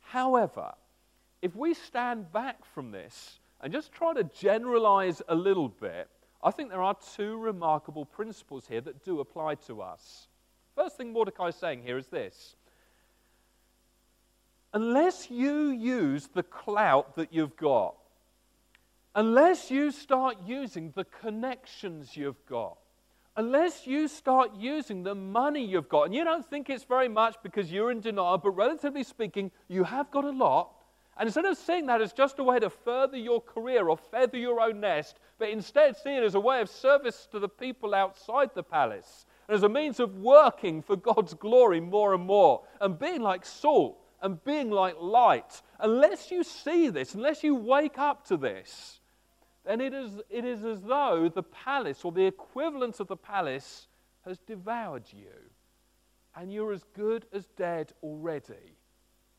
However, 0.00 0.72
if 1.40 1.56
we 1.56 1.74
stand 1.74 2.32
back 2.32 2.64
from 2.64 2.92
this 2.92 3.40
and 3.60 3.72
just 3.72 3.92
try 3.92 4.14
to 4.14 4.24
generalize 4.24 5.22
a 5.28 5.34
little 5.34 5.68
bit, 5.68 6.08
I 6.42 6.50
think 6.50 6.70
there 6.70 6.82
are 6.82 6.96
two 7.16 7.36
remarkable 7.36 8.04
principles 8.04 8.66
here 8.66 8.80
that 8.80 9.04
do 9.04 9.20
apply 9.20 9.56
to 9.66 9.82
us. 9.82 10.28
First 10.74 10.96
thing 10.96 11.12
Mordecai 11.12 11.48
is 11.48 11.56
saying 11.56 11.82
here 11.82 11.98
is 11.98 12.06
this 12.06 12.56
unless 14.72 15.30
you 15.30 15.70
use 15.70 16.28
the 16.28 16.42
clout 16.42 17.16
that 17.16 17.32
you've 17.32 17.56
got, 17.56 17.94
unless 19.14 19.70
you 19.70 19.90
start 19.90 20.36
using 20.46 20.92
the 20.94 21.04
connections 21.04 22.16
you've 22.16 22.44
got, 22.46 22.78
unless 23.36 23.86
you 23.86 24.08
start 24.08 24.50
using 24.56 25.02
the 25.02 25.14
money 25.14 25.64
you've 25.64 25.88
got, 25.88 26.04
and 26.04 26.14
you 26.14 26.24
don't 26.24 26.48
think 26.48 26.70
it's 26.70 26.84
very 26.84 27.08
much 27.08 27.36
because 27.42 27.70
you're 27.70 27.90
in 27.90 28.00
denial, 28.00 28.38
but 28.38 28.50
relatively 28.50 29.02
speaking, 29.02 29.50
you 29.68 29.84
have 29.84 30.10
got 30.10 30.24
a 30.24 30.30
lot. 30.30 30.70
And 31.18 31.26
instead 31.26 31.44
of 31.44 31.58
seeing 31.58 31.86
that 31.86 32.00
as 32.00 32.14
just 32.14 32.38
a 32.38 32.44
way 32.44 32.58
to 32.58 32.70
further 32.70 33.18
your 33.18 33.40
career 33.40 33.88
or 33.88 33.98
feather 33.98 34.38
your 34.38 34.60
own 34.60 34.80
nest, 34.80 35.18
but 35.38 35.50
instead 35.50 35.94
see 35.96 36.16
it 36.16 36.22
as 36.22 36.34
a 36.34 36.40
way 36.40 36.62
of 36.62 36.70
service 36.70 37.28
to 37.32 37.38
the 37.38 37.50
people 37.50 37.94
outside 37.94 38.50
the 38.54 38.62
palace, 38.62 39.26
and 39.46 39.54
as 39.54 39.62
a 39.62 39.68
means 39.68 40.00
of 40.00 40.16
working 40.16 40.80
for 40.80 40.96
God's 40.96 41.34
glory 41.34 41.80
more 41.80 42.14
and 42.14 42.24
more, 42.24 42.62
and 42.80 42.98
being 42.98 43.20
like 43.20 43.44
salt 43.44 43.98
and 44.22 44.42
being 44.44 44.70
like 44.70 44.96
light, 45.00 45.60
unless 45.80 46.30
you 46.30 46.44
see 46.44 46.88
this, 46.88 47.14
unless 47.14 47.42
you 47.42 47.54
wake 47.54 47.98
up 47.98 48.26
to 48.28 48.36
this, 48.36 49.00
then 49.64 49.80
it 49.80 49.92
is, 49.92 50.20
it 50.30 50.44
is 50.44 50.64
as 50.64 50.80
though 50.82 51.28
the 51.28 51.42
palace 51.42 52.04
or 52.04 52.12
the 52.12 52.24
equivalent 52.24 53.00
of 53.00 53.08
the 53.08 53.16
palace 53.16 53.88
has 54.24 54.38
devoured 54.38 55.04
you 55.12 55.50
and 56.36 56.52
you're 56.52 56.72
as 56.72 56.84
good 56.94 57.26
as 57.32 57.46
dead 57.56 57.92
already. 58.02 58.76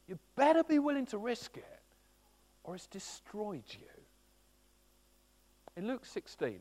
You 0.07 0.19
better 0.35 0.63
be 0.63 0.79
willing 0.79 1.05
to 1.07 1.17
risk 1.17 1.57
it 1.57 1.81
or 2.63 2.75
it's 2.75 2.87
destroyed 2.87 3.63
you. 3.69 3.87
In 5.75 5.87
Luke 5.87 6.05
16, 6.05 6.59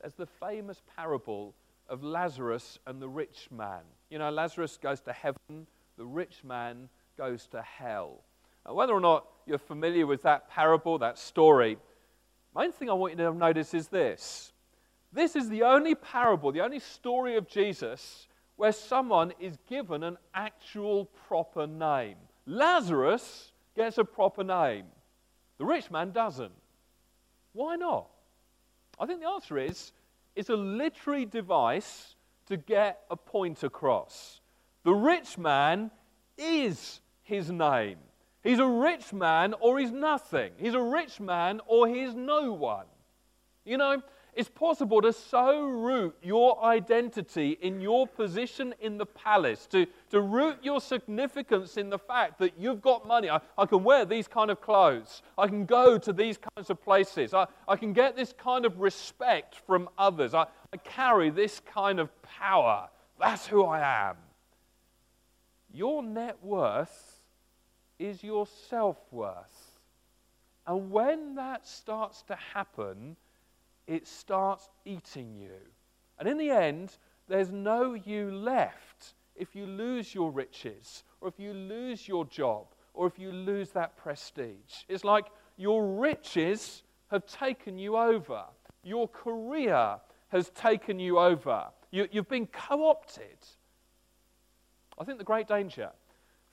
there's 0.00 0.14
the 0.14 0.26
famous 0.26 0.82
parable 0.96 1.54
of 1.88 2.02
Lazarus 2.02 2.78
and 2.86 3.00
the 3.00 3.08
rich 3.08 3.48
man. 3.50 3.82
You 4.10 4.18
know, 4.18 4.30
Lazarus 4.30 4.76
goes 4.76 5.00
to 5.02 5.12
heaven, 5.12 5.66
the 5.98 6.06
rich 6.06 6.42
man 6.42 6.88
goes 7.18 7.46
to 7.48 7.60
hell. 7.60 8.22
Now, 8.64 8.72
whether 8.72 8.94
or 8.94 9.00
not 9.00 9.26
you're 9.46 9.58
familiar 9.58 10.06
with 10.06 10.22
that 10.22 10.48
parable, 10.48 10.98
that 10.98 11.18
story, 11.18 11.76
Main 12.58 12.72
thing 12.72 12.90
I 12.90 12.94
want 12.94 13.12
you 13.12 13.18
to 13.18 13.32
notice 13.32 13.74
is 13.74 13.88
this 13.88 14.52
this 15.12 15.36
is 15.36 15.48
the 15.48 15.62
only 15.62 15.94
parable, 15.94 16.52
the 16.52 16.60
only 16.60 16.80
story 16.80 17.36
of 17.36 17.48
Jesus 17.48 18.26
where 18.56 18.72
someone 18.72 19.32
is 19.38 19.56
given 19.68 20.02
an 20.02 20.18
actual 20.34 21.04
proper 21.28 21.66
name. 21.66 22.16
Lazarus 22.46 23.52
gets 23.76 23.98
a 23.98 24.04
proper 24.04 24.42
name, 24.42 24.86
the 25.58 25.64
rich 25.64 25.90
man 25.90 26.10
doesn't. 26.10 26.52
Why 27.52 27.76
not? 27.76 28.08
I 28.98 29.06
think 29.06 29.20
the 29.20 29.28
answer 29.28 29.58
is 29.58 29.92
it's 30.34 30.48
a 30.48 30.56
literary 30.56 31.26
device 31.26 32.16
to 32.46 32.56
get 32.56 33.02
a 33.10 33.16
point 33.16 33.62
across. 33.62 34.37
The 34.88 34.94
rich 34.94 35.36
man 35.36 35.90
is 36.38 37.02
his 37.20 37.50
name. 37.50 37.98
He's 38.42 38.58
a 38.58 38.66
rich 38.66 39.12
man 39.12 39.52
or 39.60 39.78
he's 39.78 39.90
nothing. 39.90 40.52
He's 40.56 40.72
a 40.72 40.80
rich 40.80 41.20
man 41.20 41.60
or 41.66 41.86
he's 41.86 42.14
no 42.14 42.54
one. 42.54 42.86
You 43.66 43.76
know, 43.76 44.02
It's 44.38 44.48
possible 44.48 45.02
to 45.02 45.12
so 45.12 45.66
root 45.66 46.16
your 46.22 46.64
identity 46.64 47.58
in 47.60 47.80
your 47.80 48.06
position 48.06 48.72
in 48.80 48.96
the 48.96 49.04
palace, 49.04 49.66
to, 49.72 49.84
to 50.10 50.20
root 50.20 50.58
your 50.62 50.80
significance 50.80 51.76
in 51.76 51.90
the 51.90 51.98
fact 51.98 52.38
that 52.38 52.52
you've 52.56 52.80
got 52.80 53.04
money. 53.04 53.28
I, 53.28 53.40
I 53.58 53.66
can 53.66 53.82
wear 53.82 54.04
these 54.04 54.28
kind 54.28 54.50
of 54.50 54.60
clothes. 54.60 55.22
I 55.36 55.48
can 55.48 55.66
go 55.66 55.98
to 55.98 56.12
these 56.12 56.38
kinds 56.38 56.70
of 56.70 56.80
places. 56.80 57.34
I, 57.34 57.46
I 57.66 57.74
can 57.74 57.92
get 57.92 58.16
this 58.16 58.32
kind 58.32 58.64
of 58.64 58.78
respect 58.78 59.56
from 59.66 59.88
others. 59.98 60.34
I, 60.34 60.46
I 60.72 60.76
carry 60.78 61.30
this 61.30 61.60
kind 61.60 61.98
of 61.98 62.08
power. 62.22 62.88
That's 63.20 63.44
who 63.44 63.64
I 63.64 63.80
am. 63.80 64.16
Your 65.72 66.02
net 66.02 66.38
worth 66.42 67.22
is 67.98 68.22
your 68.22 68.46
self 68.46 68.98
worth. 69.10 69.80
And 70.66 70.90
when 70.90 71.34
that 71.36 71.66
starts 71.66 72.22
to 72.22 72.36
happen, 72.36 73.16
it 73.86 74.06
starts 74.06 74.68
eating 74.84 75.34
you. 75.34 75.58
And 76.18 76.28
in 76.28 76.36
the 76.36 76.50
end, 76.50 76.96
there's 77.26 77.50
no 77.50 77.94
you 77.94 78.30
left 78.30 79.14
if 79.34 79.54
you 79.54 79.66
lose 79.66 80.14
your 80.14 80.30
riches, 80.30 81.04
or 81.20 81.28
if 81.28 81.38
you 81.38 81.52
lose 81.54 82.08
your 82.08 82.24
job, 82.26 82.66
or 82.92 83.06
if 83.06 83.18
you 83.18 83.30
lose 83.30 83.70
that 83.70 83.96
prestige. 83.96 84.84
It's 84.88 85.04
like 85.04 85.26
your 85.56 85.86
riches 85.86 86.82
have 87.10 87.24
taken 87.26 87.78
you 87.78 87.96
over, 87.96 88.42
your 88.82 89.08
career 89.08 89.98
has 90.28 90.50
taken 90.50 90.98
you 90.98 91.18
over, 91.18 91.66
you, 91.90 92.08
have 92.12 92.28
been 92.28 92.46
co 92.46 92.88
opted. 92.88 93.38
I 94.98 95.04
think 95.04 95.18
the 95.18 95.24
great 95.24 95.46
danger 95.46 95.90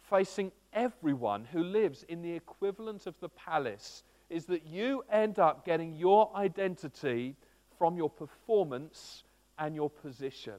facing 0.10 0.52
everyone 0.72 1.46
who 1.46 1.64
lives 1.64 2.04
in 2.04 2.22
the 2.22 2.32
equivalent 2.32 3.08
of 3.08 3.20
the 3.20 3.30
palace 3.30 4.04
is 4.30 4.46
that 4.46 4.66
you 4.66 5.04
end 5.12 5.40
up 5.40 5.66
getting 5.66 5.96
your 5.96 6.32
identity 6.36 7.36
from 7.78 7.98
your 7.98 8.10
performance 8.10 9.24
and 9.58 9.76
your 9.76 9.90
position. 9.90 10.56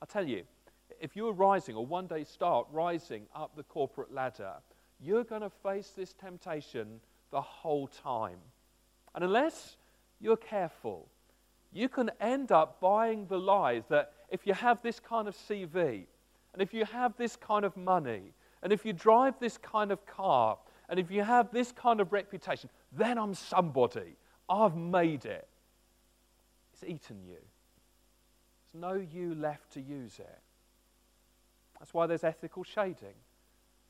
I 0.00 0.06
tell 0.06 0.26
you, 0.26 0.44
if 1.00 1.14
you're 1.14 1.32
rising 1.32 1.76
or 1.76 1.84
one 1.84 2.06
day 2.06 2.24
start 2.24 2.66
rising 2.72 3.26
up 3.34 3.54
the 3.56 3.62
corporate 3.62 4.12
ladder, 4.12 4.54
you're 5.00 5.24
going 5.24 5.42
to 5.42 5.50
face 5.50 5.92
this 5.96 6.12
temptation 6.12 7.00
the 7.30 7.40
whole 7.40 7.86
time. 7.86 8.38
And 9.14 9.24
unless 9.24 9.76
you're 10.20 10.36
careful, 10.36 11.08
you 11.72 11.88
can 11.88 12.10
end 12.20 12.50
up 12.50 12.80
buying 12.80 13.26
the 13.26 13.38
lies 13.38 13.84
that 13.88 14.12
if 14.30 14.46
you 14.46 14.54
have 14.54 14.82
this 14.82 14.98
kind 15.00 15.28
of 15.28 15.36
CV, 15.36 16.06
and 16.52 16.62
if 16.62 16.74
you 16.74 16.84
have 16.84 17.16
this 17.16 17.36
kind 17.36 17.64
of 17.64 17.76
money, 17.76 18.32
and 18.62 18.72
if 18.72 18.84
you 18.84 18.92
drive 18.92 19.34
this 19.38 19.58
kind 19.58 19.92
of 19.92 20.04
car, 20.06 20.58
and 20.88 20.98
if 20.98 21.10
you 21.10 21.22
have 21.22 21.52
this 21.52 21.72
kind 21.72 22.00
of 22.00 22.12
reputation, 22.12 22.70
then 22.92 23.18
I'm 23.18 23.34
somebody. 23.34 24.16
I've 24.48 24.76
made 24.76 25.26
it. 25.26 25.46
It's 26.72 26.82
eaten 26.84 27.22
you. 27.26 27.36
There's 28.72 28.80
no 28.80 28.94
you 28.94 29.34
left 29.34 29.72
to 29.72 29.80
use 29.80 30.18
it. 30.18 30.40
That's 31.78 31.92
why 31.92 32.06
there's 32.06 32.24
ethical 32.24 32.64
shading. 32.64 33.14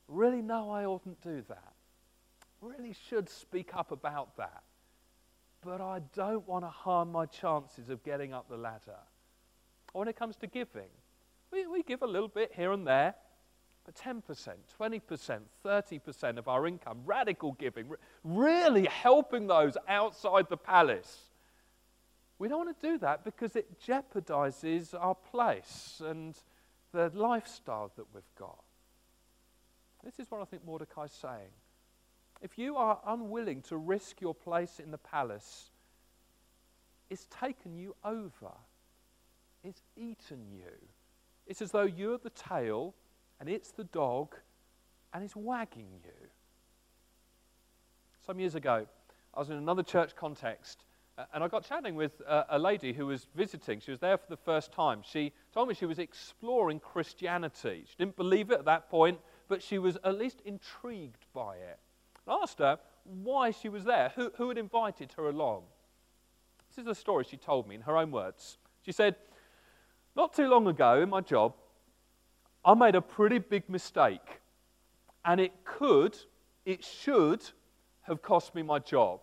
Really, 0.07 0.41
no, 0.41 0.71
I 0.71 0.85
oughtn't 0.85 1.21
do 1.21 1.43
that. 1.47 1.73
Really 2.61 2.95
should 3.07 3.29
speak 3.29 3.75
up 3.75 3.91
about 3.91 4.35
that. 4.37 4.63
But 5.61 5.81
I 5.81 6.01
don't 6.13 6.47
want 6.47 6.63
to 6.65 6.69
harm 6.69 7.11
my 7.11 7.25
chances 7.25 7.89
of 7.89 8.03
getting 8.03 8.33
up 8.33 8.49
the 8.49 8.57
ladder. 8.57 8.99
Or 9.93 9.99
when 9.99 10.07
it 10.07 10.15
comes 10.15 10.35
to 10.37 10.47
giving, 10.47 10.89
we, 11.51 11.67
we 11.67 11.83
give 11.83 12.01
a 12.01 12.07
little 12.07 12.27
bit 12.27 12.51
here 12.55 12.71
and 12.71 12.85
there. 12.85 13.15
But 13.85 13.95
10%, 13.95 14.21
20%, 14.79 15.39
30% 15.65 16.37
of 16.37 16.47
our 16.47 16.67
income, 16.67 16.99
radical 17.05 17.53
giving, 17.53 17.89
really 18.23 18.85
helping 18.85 19.47
those 19.47 19.77
outside 19.87 20.47
the 20.49 20.57
palace. 20.57 21.29
We 22.37 22.47
don't 22.47 22.65
want 22.65 22.79
to 22.79 22.87
do 22.87 22.97
that 22.99 23.23
because 23.23 23.55
it 23.55 23.81
jeopardizes 23.85 24.93
our 24.93 25.15
place 25.15 26.01
and 26.05 26.35
the 26.91 27.11
lifestyle 27.13 27.91
that 27.95 28.05
we've 28.13 28.23
got. 28.37 28.63
This 30.03 30.19
is 30.19 30.29
what 30.29 30.41
I 30.41 30.45
think 30.45 30.65
Mordecai's 30.65 31.11
saying. 31.11 31.51
If 32.41 32.57
you 32.57 32.77
are 32.77 32.99
unwilling 33.05 33.61
to 33.63 33.77
risk 33.77 34.21
your 34.21 34.33
place 34.33 34.79
in 34.79 34.91
the 34.91 34.97
palace, 34.97 35.71
it's 37.09 37.27
taken 37.39 37.75
you 37.75 37.95
over. 38.05 38.53
It's 39.63 39.81
eaten 39.97 40.45
you. 40.51 40.87
It's 41.49 41.63
as 41.63 41.71
though 41.71 41.83
you're 41.83 42.19
the 42.19 42.29
tail 42.29 42.93
and 43.39 43.49
it's 43.49 43.71
the 43.71 43.85
dog, 43.85 44.35
and 45.13 45.23
it's 45.23 45.35
wagging 45.35 45.87
you. 46.03 46.27
Some 48.25 48.39
years 48.39 48.53
ago, 48.53 48.85
I 49.33 49.39
was 49.39 49.49
in 49.49 49.55
another 49.57 49.81
church 49.81 50.15
context, 50.15 50.83
uh, 51.17 51.23
and 51.33 51.43
I 51.43 51.47
got 51.47 51.67
chatting 51.67 51.95
with 51.95 52.21
uh, 52.27 52.43
a 52.49 52.59
lady 52.59 52.93
who 52.93 53.07
was 53.07 53.27
visiting. 53.35 53.79
She 53.79 53.91
was 53.91 53.99
there 53.99 54.17
for 54.17 54.27
the 54.29 54.37
first 54.37 54.71
time. 54.71 55.01
She 55.03 55.31
told 55.53 55.67
me 55.69 55.73
she 55.73 55.85
was 55.85 55.99
exploring 55.99 56.79
Christianity. 56.79 57.85
She 57.87 57.95
didn't 57.97 58.17
believe 58.17 58.51
it 58.51 58.59
at 58.59 58.65
that 58.65 58.89
point, 58.89 59.19
but 59.47 59.63
she 59.63 59.79
was 59.79 59.97
at 60.03 60.17
least 60.19 60.41
intrigued 60.45 61.25
by 61.33 61.55
it. 61.55 61.79
I 62.27 62.39
asked 62.43 62.59
her 62.59 62.77
why 63.05 63.51
she 63.51 63.69
was 63.69 63.85
there, 63.85 64.11
who, 64.15 64.31
who 64.35 64.49
had 64.49 64.57
invited 64.59 65.13
her 65.13 65.29
along. 65.29 65.63
This 66.69 66.77
is 66.79 66.85
the 66.85 66.93
story 66.93 67.23
she 67.23 67.37
told 67.37 67.67
me 67.67 67.73
in 67.73 67.81
her 67.81 67.97
own 67.97 68.11
words. 68.11 68.59
She 68.83 68.91
said, 68.91 69.15
Not 70.15 70.33
too 70.33 70.47
long 70.47 70.67
ago 70.67 71.01
in 71.01 71.09
my 71.09 71.21
job, 71.21 71.53
I 72.63 72.73
made 72.73 72.95
a 72.95 73.01
pretty 73.01 73.39
big 73.39 73.69
mistake. 73.69 74.41
And 75.23 75.39
it 75.39 75.51
could, 75.63 76.17
it 76.65 76.83
should 76.83 77.41
have 78.01 78.21
cost 78.21 78.55
me 78.55 78.63
my 78.63 78.79
job. 78.79 79.21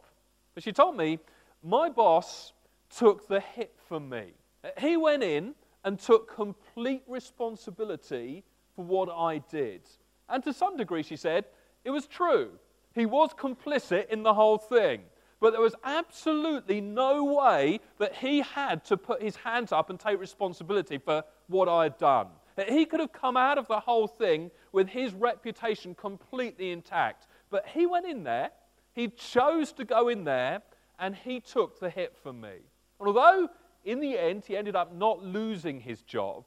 But 0.55 0.63
she 0.63 0.73
told 0.73 0.97
me, 0.97 1.19
my 1.63 1.89
boss 1.89 2.53
took 2.97 3.29
the 3.29 3.41
hit 3.41 3.75
for 3.89 4.01
me. 4.01 4.33
He 4.79 4.97
went 4.97 5.23
in 5.23 5.55
and 5.85 5.99
took 5.99 6.35
complete 6.35 7.03
responsibility 7.07 8.45
for 8.75 8.85
what 8.85 9.09
I 9.11 9.39
did. 9.39 9.83
And 10.29 10.43
to 10.45 10.53
some 10.53 10.77
degree, 10.77 11.03
she 11.03 11.17
said, 11.17 11.45
it 11.85 11.91
was 11.91 12.07
true. 12.07 12.51
He 12.95 13.07
was 13.07 13.31
complicit 13.39 14.09
in 14.09 14.23
the 14.23 14.35
whole 14.35 14.59
thing. 14.59 15.03
But 15.41 15.53
there 15.53 15.61
was 15.61 15.75
absolutely 15.85 16.81
no 16.81 17.25
way 17.25 17.81
that 17.99 18.15
he 18.15 18.41
had 18.41 18.85
to 18.87 18.97
put 18.97 19.23
his 19.23 19.37
hands 19.37 19.71
up 19.71 19.91
and 19.91 20.01
take 20.01 20.19
responsibility 20.19 20.99
for 20.99 21.25
what 21.49 21.69
I 21.69 21.85
had 21.85 21.99
done. 21.99 22.29
That 22.57 22.71
He 22.71 22.87
could 22.87 23.01
have 23.01 23.13
come 23.13 23.37
out 23.37 23.59
of 23.59 23.69
the 23.69 23.81
whole 23.81 24.07
thing 24.07 24.51
with 24.73 24.89
his 24.89 25.13
reputation 25.13 25.95
completely 25.95 26.73
intact. 26.73 27.27
But 27.51 27.67
he 27.67 27.87
went 27.87 28.07
in 28.07 28.25
there, 28.25 28.51
he 28.95 29.09
chose 29.09 29.73
to 29.73 29.85
go 29.85 30.09
in 30.09 30.25
there, 30.25 30.63
and 30.99 31.15
he 31.15 31.41
took 31.41 31.79
the 31.79 31.91
hit 31.91 32.17
from 32.17 32.41
me. 32.41 32.55
And 32.99 33.09
although 33.09 33.49
in 33.85 34.01
the 34.01 34.19
end 34.19 34.45
he 34.47 34.57
ended 34.57 34.75
up 34.75 34.95
not 34.95 35.23
losing 35.23 35.81
his 35.81 36.01
job, 36.01 36.45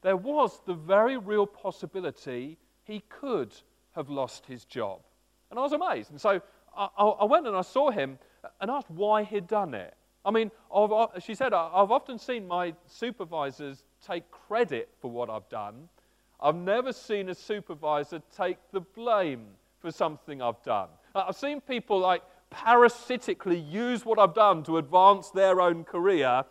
there 0.00 0.16
was 0.16 0.60
the 0.64 0.74
very 0.74 1.18
real 1.18 1.46
possibility 1.46 2.56
he 2.84 3.00
could 3.08 3.52
have 3.94 4.08
lost 4.08 4.46
his 4.46 4.64
job. 4.64 5.00
And 5.50 5.58
I 5.58 5.62
was 5.62 5.72
amazed. 5.72 6.10
And 6.10 6.20
so 6.20 6.40
I, 6.78 7.04
I 7.04 7.24
went 7.24 7.46
and 7.46 7.56
I 7.56 7.62
saw 7.62 7.90
him 7.90 8.18
and 8.60 8.70
asked 8.70 8.90
why 8.90 9.24
he'd 9.24 9.48
done 9.48 9.74
it. 9.74 9.94
I 10.24 10.30
mean, 10.30 10.50
I've, 10.74 10.92
uh, 10.92 11.06
she 11.20 11.34
said, 11.34 11.52
I've 11.52 11.90
often 11.90 12.18
seen 12.18 12.46
my 12.46 12.74
supervisors 12.86 13.84
take 14.06 14.30
credit 14.30 14.88
for 15.00 15.10
what 15.10 15.30
I've 15.30 15.48
done. 15.48 15.88
I've 16.40 16.54
never 16.54 16.92
seen 16.92 17.30
a 17.30 17.34
supervisor 17.34 18.22
take 18.36 18.58
the 18.72 18.80
blame 18.80 19.46
for 19.80 19.90
something 19.90 20.40
I've 20.40 20.62
done. 20.62 20.88
I've 21.14 21.36
seen 21.36 21.60
people 21.60 21.98
like 21.98 22.22
parasitically 22.50 23.58
use 23.58 24.04
what 24.04 24.18
I've 24.18 24.34
done 24.34 24.62
to 24.64 24.78
advance 24.78 25.30
their 25.30 25.60
own 25.60 25.84
career, 25.84 26.44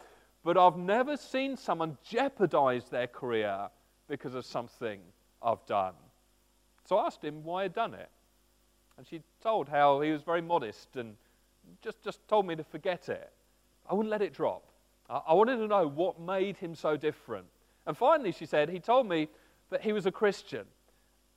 but 0.44 0.58
I've 0.58 0.78
never 0.78 1.16
seen 1.16 1.56
someone 1.56 1.98
jeopardize 2.04 2.86
their 2.90 3.08
career 3.08 3.70
because 4.10 4.36
of 4.36 4.46
something 4.46 5.00
I've 5.42 5.66
done. 5.66 5.94
So 6.86 6.98
I 6.98 7.06
asked 7.06 7.24
him 7.24 7.44
why 7.44 7.63
he'd 7.63 7.74
done 7.74 7.94
it. 7.94 8.10
And 8.98 9.08
she 9.08 9.22
told 9.42 9.70
how 9.70 10.02
he 10.02 10.12
was 10.12 10.24
very 10.24 10.42
modest 10.42 10.96
and 10.96 11.16
just, 11.82 12.04
just 12.04 12.28
told 12.28 12.48
me 12.48 12.56
to 12.56 12.64
forget 12.64 13.10
it. 13.10 13.32
I 13.90 13.94
wouldn't 13.94 14.12
let 14.12 14.22
it 14.22 14.34
drop. 14.34 14.64
I 15.10 15.34
wanted 15.34 15.58
to 15.58 15.68
know 15.68 15.88
what 15.88 16.20
made 16.20 16.58
him 16.58 16.76
so 16.76 16.98
different. 16.98 17.46
And 17.86 17.96
finally, 17.96 18.32
she 18.34 18.46
said, 18.46 18.70
he 18.70 18.80
told 18.80 19.08
me 19.08 19.30
that 19.70 19.82
he 19.82 19.94
was 19.94 20.06
a 20.06 20.12
Christian. 20.12 20.66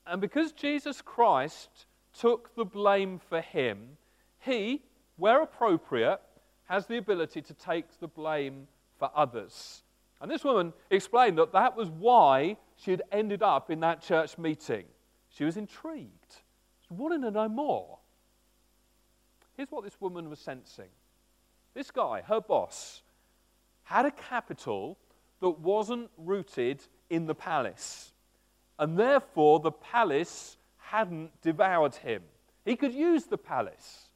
And 0.07 0.21
because 0.21 0.53
Jesus 0.53 1.01
Christ 1.01 1.87
took 2.19 2.55
the 2.57 2.65
blame 2.65 3.21
for 3.29 3.41
him, 3.41 3.97
he, 4.41 4.83
where 5.17 5.43
appropriate, 5.43 6.21
has 6.65 6.87
the 6.87 6.97
ability 6.97 7.43
to 7.43 7.55
take 7.55 8.01
the 8.01 8.09
blame 8.09 8.67
for 8.99 9.11
others. 9.15 9.85
And 10.21 10.31
this 10.31 10.45
woman 10.45 10.73
explained 10.91 11.39
that 11.39 11.53
that 11.53 11.77
was 11.77 11.89
why 11.89 12.57
she 12.77 12.91
had 12.91 13.03
ended 13.13 13.43
up 13.43 13.71
in 13.71 13.81
that 13.81 14.03
church 14.03 14.37
meeting. 14.39 14.85
She 15.29 15.45
was 15.45 15.57
intrigued. 15.57 16.43
Wanted 16.91 17.23
to 17.23 17.31
know 17.31 17.49
more. 17.49 17.99
Here's 19.57 19.71
what 19.71 19.85
this 19.85 20.01
woman 20.01 20.29
was 20.29 20.39
sensing 20.39 20.89
this 21.73 21.91
guy, 21.91 22.23
her 22.23 22.41
boss, 22.41 23.03
had 23.85 24.05
a 24.05 24.11
capital 24.11 24.99
that 25.41 25.61
wasn't 25.61 26.11
rooted 26.19 26.83
in 27.09 27.27
the 27.27 27.35
palace. 27.35 28.13
And 28.79 28.99
therefore, 28.99 29.61
the 29.61 29.71
palace 29.71 30.57
hadn't 30.79 31.41
devoured 31.43 31.95
him. 31.95 32.23
He 32.65 32.75
could 32.77 32.93
use 32.93 33.25
the 33.25 33.39
palace, 33.39 34.07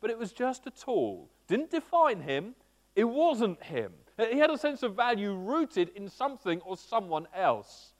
but 0.00 0.10
it 0.10 0.18
was 0.18 0.32
just 0.32 0.66
a 0.66 0.70
tool. 0.70 1.28
Didn't 1.46 1.70
define 1.70 2.20
him, 2.20 2.54
It 2.96 3.04
wasn't 3.04 3.62
him. 3.62 3.92
He 4.16 4.38
had 4.38 4.50
a 4.50 4.56
sense 4.56 4.82
of 4.82 4.94
value 4.94 5.34
rooted 5.34 5.90
in 5.90 6.08
something 6.08 6.62
or 6.62 6.78
someone 6.78 7.28
else. 7.34 7.92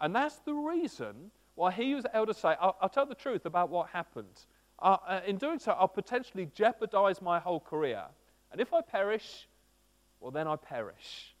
And 0.00 0.14
that's 0.14 0.36
the 0.36 0.54
reason 0.54 1.32
why 1.54 1.70
he 1.70 1.94
was 1.94 2.04
able 2.12 2.26
to 2.26 2.34
say, 2.34 2.56
I'll, 2.60 2.76
I'll 2.80 2.88
tell 2.88 3.06
the 3.06 3.14
truth 3.14 3.46
about 3.46 3.70
what 3.70 3.88
happened. 3.90 4.44
Uh, 4.78 5.20
in 5.26 5.36
doing 5.36 5.58
so, 5.58 5.72
I'll 5.72 5.88
potentially 5.88 6.50
jeopardize 6.54 7.22
my 7.22 7.38
whole 7.38 7.60
career. 7.60 8.02
And 8.50 8.60
if 8.60 8.72
I 8.72 8.80
perish, 8.80 9.48
well, 10.20 10.30
then 10.30 10.48
I 10.48 10.56
perish. 10.56 11.34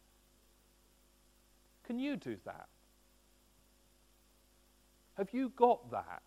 Can 1.86 1.98
you 1.98 2.16
do 2.16 2.36
that? 2.44 2.68
Have 5.16 5.32
you 5.32 5.52
got 5.54 5.90
that? 5.90 6.22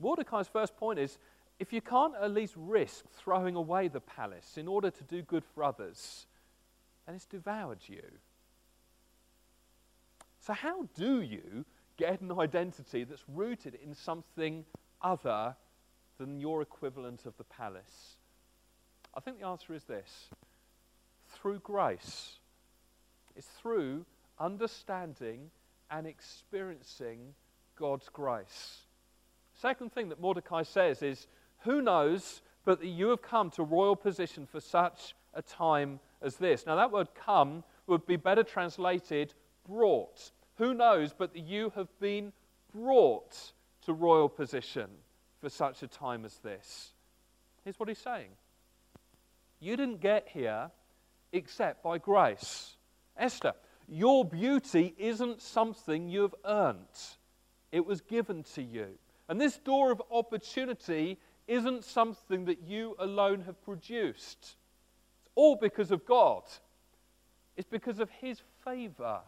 Mordecai's 0.00 0.48
first 0.48 0.76
point 0.76 0.98
is 0.98 1.18
if 1.58 1.72
you 1.72 1.80
can't 1.80 2.14
at 2.20 2.32
least 2.32 2.54
risk 2.56 3.04
throwing 3.16 3.56
away 3.56 3.88
the 3.88 4.00
palace 4.00 4.56
in 4.56 4.68
order 4.68 4.90
to 4.90 5.04
do 5.04 5.22
good 5.22 5.44
for 5.44 5.64
others, 5.64 6.26
then 7.06 7.16
it's 7.16 7.26
devoured 7.26 7.80
you. 7.86 8.02
So, 10.40 10.52
how 10.52 10.88
do 10.94 11.20
you 11.20 11.64
get 11.98 12.20
an 12.20 12.32
identity 12.38 13.04
that's 13.04 13.24
rooted 13.28 13.76
in 13.84 13.94
something 13.94 14.64
other 15.02 15.54
than 16.18 16.40
your 16.40 16.62
equivalent 16.62 17.26
of 17.26 17.36
the 17.36 17.44
palace? 17.44 18.16
I 19.14 19.20
think 19.20 19.40
the 19.40 19.46
answer 19.46 19.74
is 19.74 19.84
this 19.84 20.30
through 21.28 21.58
grace. 21.58 22.36
It's 23.36 23.46
through 23.60 24.06
understanding 24.38 25.50
and 25.90 26.06
experiencing 26.06 27.34
God's 27.76 28.08
grace. 28.08 28.78
Second 29.54 29.92
thing 29.92 30.08
that 30.08 30.20
Mordecai 30.20 30.62
says 30.62 31.02
is, 31.02 31.26
Who 31.60 31.82
knows 31.82 32.42
but 32.64 32.80
that 32.80 32.88
you 32.88 33.08
have 33.08 33.22
come 33.22 33.50
to 33.50 33.62
royal 33.62 33.96
position 33.96 34.46
for 34.46 34.60
such 34.60 35.14
a 35.34 35.42
time 35.42 36.00
as 36.20 36.36
this? 36.36 36.66
Now, 36.66 36.76
that 36.76 36.92
word 36.92 37.08
come 37.14 37.64
would 37.86 38.06
be 38.06 38.16
better 38.16 38.42
translated 38.42 39.34
brought. 39.66 40.30
Who 40.58 40.74
knows 40.74 41.14
but 41.16 41.32
that 41.32 41.40
you 41.40 41.72
have 41.76 41.88
been 42.00 42.32
brought 42.74 43.52
to 43.86 43.92
royal 43.92 44.28
position 44.28 44.90
for 45.40 45.48
such 45.48 45.82
a 45.82 45.86
time 45.86 46.24
as 46.24 46.36
this? 46.38 46.90
Here's 47.64 47.78
what 47.78 47.88
he's 47.88 47.98
saying 47.98 48.30
You 49.60 49.76
didn't 49.76 50.00
get 50.00 50.28
here 50.28 50.70
except 51.32 51.82
by 51.82 51.98
grace. 51.98 52.76
Esther, 53.16 53.52
your 53.88 54.24
beauty 54.24 54.94
isn't 54.98 55.40
something 55.42 56.08
you've 56.08 56.34
earned, 56.44 56.86
it 57.70 57.86
was 57.86 58.00
given 58.00 58.42
to 58.54 58.62
you. 58.62 58.88
And 59.28 59.40
this 59.40 59.58
door 59.58 59.92
of 59.92 60.02
opportunity 60.10 61.18
isn't 61.46 61.84
something 61.84 62.46
that 62.46 62.62
you 62.66 62.96
alone 62.98 63.42
have 63.42 63.62
produced. 63.62 64.38
It's 64.40 65.28
all 65.34 65.56
because 65.56 65.90
of 65.90 66.04
God, 66.04 66.42
it's 67.56 67.68
because 67.68 68.00
of 68.00 68.10
His 68.10 68.40
favor 68.64 69.20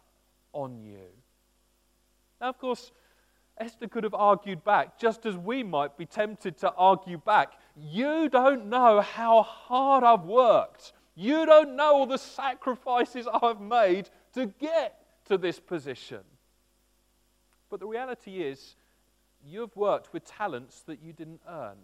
on 0.53 0.81
you. 0.81 1.07
Now, 2.39 2.49
of 2.49 2.57
course, 2.57 2.91
Esther 3.57 3.87
could 3.87 4.03
have 4.03 4.13
argued 4.13 4.63
back, 4.63 4.97
just 4.97 5.25
as 5.25 5.37
we 5.37 5.63
might 5.63 5.97
be 5.97 6.05
tempted 6.05 6.57
to 6.59 6.71
argue 6.71 7.17
back. 7.17 7.53
You 7.77 8.29
don't 8.29 8.67
know 8.67 9.01
how 9.01 9.43
hard 9.43 10.03
I've 10.03 10.23
worked. 10.23 10.93
You 11.15 11.45
don't 11.45 11.75
know 11.75 11.93
all 11.93 12.05
the 12.05 12.17
sacrifices 12.17 13.27
I've 13.41 13.61
made 13.61 14.09
to 14.33 14.47
get 14.47 14.99
to 15.25 15.37
this 15.37 15.59
position. 15.59 16.21
But 17.69 17.79
the 17.79 17.87
reality 17.87 18.41
is, 18.41 18.75
you've 19.45 19.75
worked 19.75 20.13
with 20.13 20.25
talents 20.25 20.81
that 20.87 21.01
you 21.01 21.13
didn't 21.13 21.41
earn, 21.47 21.77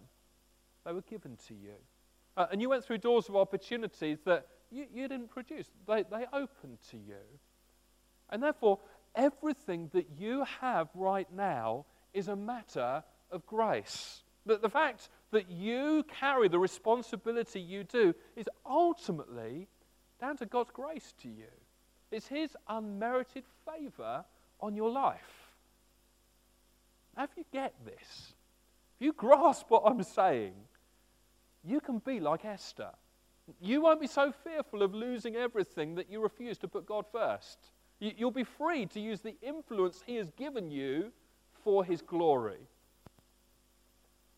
they 0.84 0.92
were 0.92 1.02
given 1.02 1.36
to 1.48 1.54
you. 1.54 1.74
Uh, 2.36 2.46
and 2.50 2.60
you 2.60 2.68
went 2.68 2.84
through 2.84 2.98
doors 2.98 3.28
of 3.28 3.36
opportunities 3.36 4.18
that 4.24 4.46
you, 4.70 4.86
you 4.92 5.08
didn't 5.08 5.30
produce, 5.30 5.68
they, 5.86 6.04
they 6.04 6.24
opened 6.32 6.78
to 6.90 6.96
you. 6.96 7.22
And 8.30 8.42
therefore, 8.42 8.78
everything 9.14 9.90
that 9.92 10.06
you 10.18 10.44
have 10.60 10.88
right 10.94 11.28
now 11.32 11.86
is 12.12 12.28
a 12.28 12.36
matter 12.36 13.02
of 13.30 13.46
grace. 13.46 14.22
That 14.46 14.62
the 14.62 14.68
fact 14.68 15.08
that 15.30 15.50
you 15.50 16.04
carry 16.20 16.48
the 16.48 16.58
responsibility 16.58 17.60
you 17.60 17.84
do 17.84 18.14
is 18.36 18.48
ultimately 18.64 19.68
down 20.20 20.36
to 20.38 20.46
God's 20.46 20.70
grace 20.70 21.14
to 21.22 21.28
you. 21.28 21.50
It's 22.10 22.26
His 22.26 22.56
unmerited 22.68 23.44
favor 23.66 24.24
on 24.60 24.74
your 24.74 24.90
life. 24.90 25.54
Now, 27.16 27.24
if 27.24 27.30
you 27.36 27.44
get 27.52 27.74
this, 27.84 28.32
if 28.96 29.04
you 29.04 29.12
grasp 29.12 29.66
what 29.68 29.82
I'm 29.84 30.02
saying, 30.02 30.54
you 31.64 31.80
can 31.80 31.98
be 31.98 32.20
like 32.20 32.44
Esther. 32.44 32.90
You 33.60 33.82
won't 33.82 34.00
be 34.00 34.06
so 34.06 34.32
fearful 34.44 34.82
of 34.82 34.94
losing 34.94 35.36
everything 35.36 35.94
that 35.96 36.10
you 36.10 36.20
refuse 36.22 36.58
to 36.58 36.68
put 36.68 36.86
God 36.86 37.04
first. 37.10 37.58
You'll 38.00 38.30
be 38.30 38.44
free 38.44 38.86
to 38.86 39.00
use 39.00 39.20
the 39.20 39.34
influence 39.42 40.02
He 40.06 40.16
has 40.16 40.30
given 40.30 40.70
you 40.70 41.12
for 41.64 41.84
His 41.84 42.00
glory. 42.00 42.60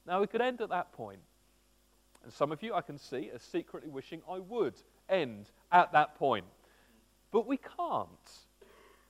Now, 0.07 0.21
we 0.21 0.27
could 0.27 0.41
end 0.41 0.61
at 0.61 0.71
that 0.71 0.93
point. 0.93 1.21
And 2.23 2.33
some 2.33 2.53
of 2.53 2.63
you 2.63 2.75
I 2.75 2.81
can 2.81 2.99
see 2.99 3.31
are 3.33 3.39
secretly 3.39 3.91
wishing 3.91 4.23
I 4.29 4.39
would 4.39 4.75
end 5.09 5.51
at 5.73 5.93
that 5.93 6.17
point. 6.17 6.47
But 7.31 7.47
we 7.47 7.59
can't. 7.59 8.11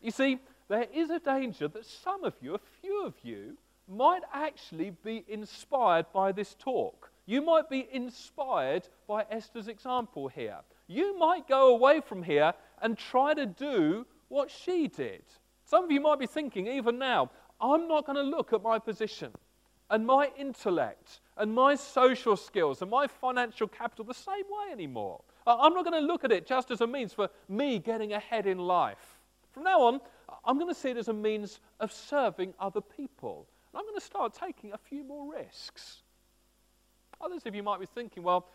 You 0.00 0.10
see, 0.10 0.38
there 0.68 0.86
is 0.92 1.10
a 1.10 1.18
danger 1.18 1.68
that 1.68 1.86
some 1.86 2.24
of 2.24 2.34
you, 2.40 2.54
a 2.54 2.60
few 2.80 3.04
of 3.04 3.14
you, 3.22 3.56
might 3.88 4.22
actually 4.32 4.92
be 5.04 5.24
inspired 5.28 6.06
by 6.12 6.32
this 6.32 6.54
talk. 6.58 7.10
You 7.26 7.42
might 7.42 7.68
be 7.68 7.88
inspired 7.92 8.88
by 9.08 9.26
Esther's 9.30 9.68
example 9.68 10.28
here. 10.28 10.58
You 10.86 11.18
might 11.18 11.48
go 11.48 11.74
away 11.74 12.00
from 12.00 12.22
here 12.22 12.54
and 12.82 12.96
try 12.96 13.34
to 13.34 13.46
do 13.46 14.06
what 14.30 14.50
she 14.50 14.88
did. 14.88 15.22
Some 15.66 15.84
of 15.84 15.90
you 15.90 16.00
might 16.00 16.18
be 16.18 16.26
thinking, 16.26 16.66
even 16.66 16.98
now, 16.98 17.30
I'm 17.60 17.86
not 17.86 18.06
going 18.06 18.16
to 18.16 18.22
look 18.22 18.54
at 18.54 18.62
my 18.62 18.78
position 18.78 19.32
and 19.90 20.06
my 20.06 20.30
intellect 20.38 21.20
and 21.36 21.54
my 21.54 21.74
social 21.74 22.36
skills 22.36 22.80
and 22.80 22.90
my 22.90 23.06
financial 23.06 23.68
capital 23.68 24.04
the 24.04 24.14
same 24.14 24.44
way 24.48 24.72
anymore. 24.72 25.20
I'm 25.46 25.74
not 25.74 25.84
going 25.84 26.00
to 26.00 26.06
look 26.06 26.24
at 26.24 26.32
it 26.32 26.46
just 26.46 26.70
as 26.70 26.80
a 26.80 26.86
means 26.86 27.12
for 27.12 27.28
me 27.48 27.78
getting 27.78 28.12
ahead 28.12 28.46
in 28.46 28.58
life. 28.58 29.18
From 29.52 29.64
now 29.64 29.82
on, 29.82 30.00
I'm 30.44 30.58
going 30.58 30.72
to 30.72 30.80
see 30.80 30.90
it 30.90 30.96
as 30.96 31.08
a 31.08 31.12
means 31.12 31.60
of 31.80 31.92
serving 31.92 32.54
other 32.60 32.80
people. 32.80 33.46
And 33.72 33.80
I'm 33.80 33.84
going 33.84 33.98
to 33.98 34.04
start 34.04 34.32
taking 34.32 34.72
a 34.72 34.78
few 34.78 35.02
more 35.02 35.32
risks. 35.32 36.02
Others 37.20 37.46
of 37.46 37.54
you 37.54 37.62
might 37.62 37.80
be 37.80 37.86
thinking, 37.86 38.22
well, 38.22 38.46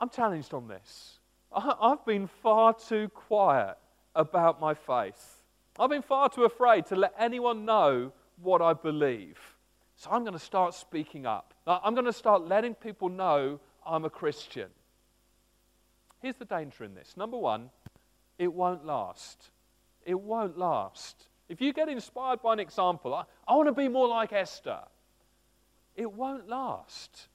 I'm 0.00 0.08
challenged 0.08 0.52
on 0.52 0.66
this. 0.66 1.18
I've 1.54 2.04
been 2.04 2.26
far 2.26 2.74
too 2.74 3.08
quiet 3.08 3.76
about 4.14 4.60
my 4.60 4.74
faith. 4.74 5.42
I've 5.78 5.90
been 5.90 6.02
far 6.02 6.28
too 6.28 6.44
afraid 6.44 6.86
to 6.86 6.96
let 6.96 7.14
anyone 7.18 7.64
know 7.64 8.12
what 8.42 8.60
I 8.60 8.72
believe. 8.72 9.38
So 9.96 10.10
I'm 10.10 10.22
going 10.22 10.32
to 10.32 10.38
start 10.38 10.74
speaking 10.74 11.26
up. 11.26 11.54
I'm 11.66 11.94
going 11.94 12.06
to 12.06 12.12
start 12.12 12.42
letting 12.42 12.74
people 12.74 13.08
know 13.08 13.60
I'm 13.86 14.04
a 14.04 14.10
Christian. 14.10 14.68
Here's 16.20 16.36
the 16.36 16.44
danger 16.44 16.84
in 16.84 16.94
this. 16.94 17.16
Number 17.16 17.36
one, 17.36 17.70
it 18.38 18.52
won't 18.52 18.84
last. 18.84 19.50
It 20.04 20.18
won't 20.20 20.58
last. 20.58 21.28
If 21.48 21.60
you 21.60 21.72
get 21.72 21.88
inspired 21.88 22.42
by 22.42 22.54
an 22.54 22.60
example, 22.60 23.14
I, 23.14 23.24
I 23.46 23.54
want 23.54 23.68
to 23.68 23.72
be 23.72 23.88
more 23.88 24.08
like 24.08 24.32
Esther, 24.32 24.80
it 25.96 26.12
won't 26.12 26.48
last. 26.48 27.28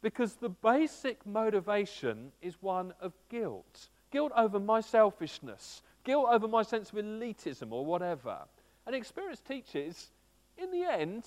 Because 0.00 0.34
the 0.34 0.48
basic 0.48 1.26
motivation 1.26 2.30
is 2.40 2.54
one 2.60 2.94
of 3.00 3.12
guilt 3.28 3.88
guilt 4.10 4.32
over 4.36 4.58
my 4.58 4.80
selfishness, 4.80 5.82
guilt 6.08 6.28
over 6.30 6.48
my 6.48 6.62
sense 6.62 6.90
of 6.90 6.96
elitism 6.96 7.70
or 7.70 7.84
whatever. 7.84 8.38
And 8.86 8.96
experience 8.96 9.40
teaches, 9.40 10.10
in 10.56 10.70
the 10.70 10.82
end, 10.82 11.24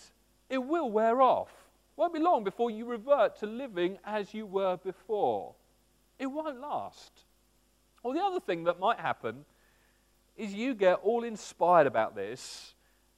it 0.50 0.58
will 0.58 0.90
wear 0.90 1.22
off. 1.22 1.52
Won't 1.96 2.14
be 2.14 2.20
long 2.20 2.44
before 2.44 2.72
you 2.72 2.86
revert 2.86 3.38
to 3.42 3.46
living 3.46 4.00
as 4.04 4.34
you 4.34 4.48
were 4.48 4.78
before 4.78 5.54
it 6.22 6.28
won't 6.28 6.60
last. 6.60 7.12
Or 8.04 8.14
the 8.14 8.22
other 8.22 8.40
thing 8.40 8.66
that 8.66 8.80
might 8.80 9.00
happen 9.00 9.44
is 10.38 10.54
you 10.54 10.76
get 10.76 11.00
all 11.04 11.24
inspired 11.24 11.88
about 11.88 12.16
this 12.16 12.76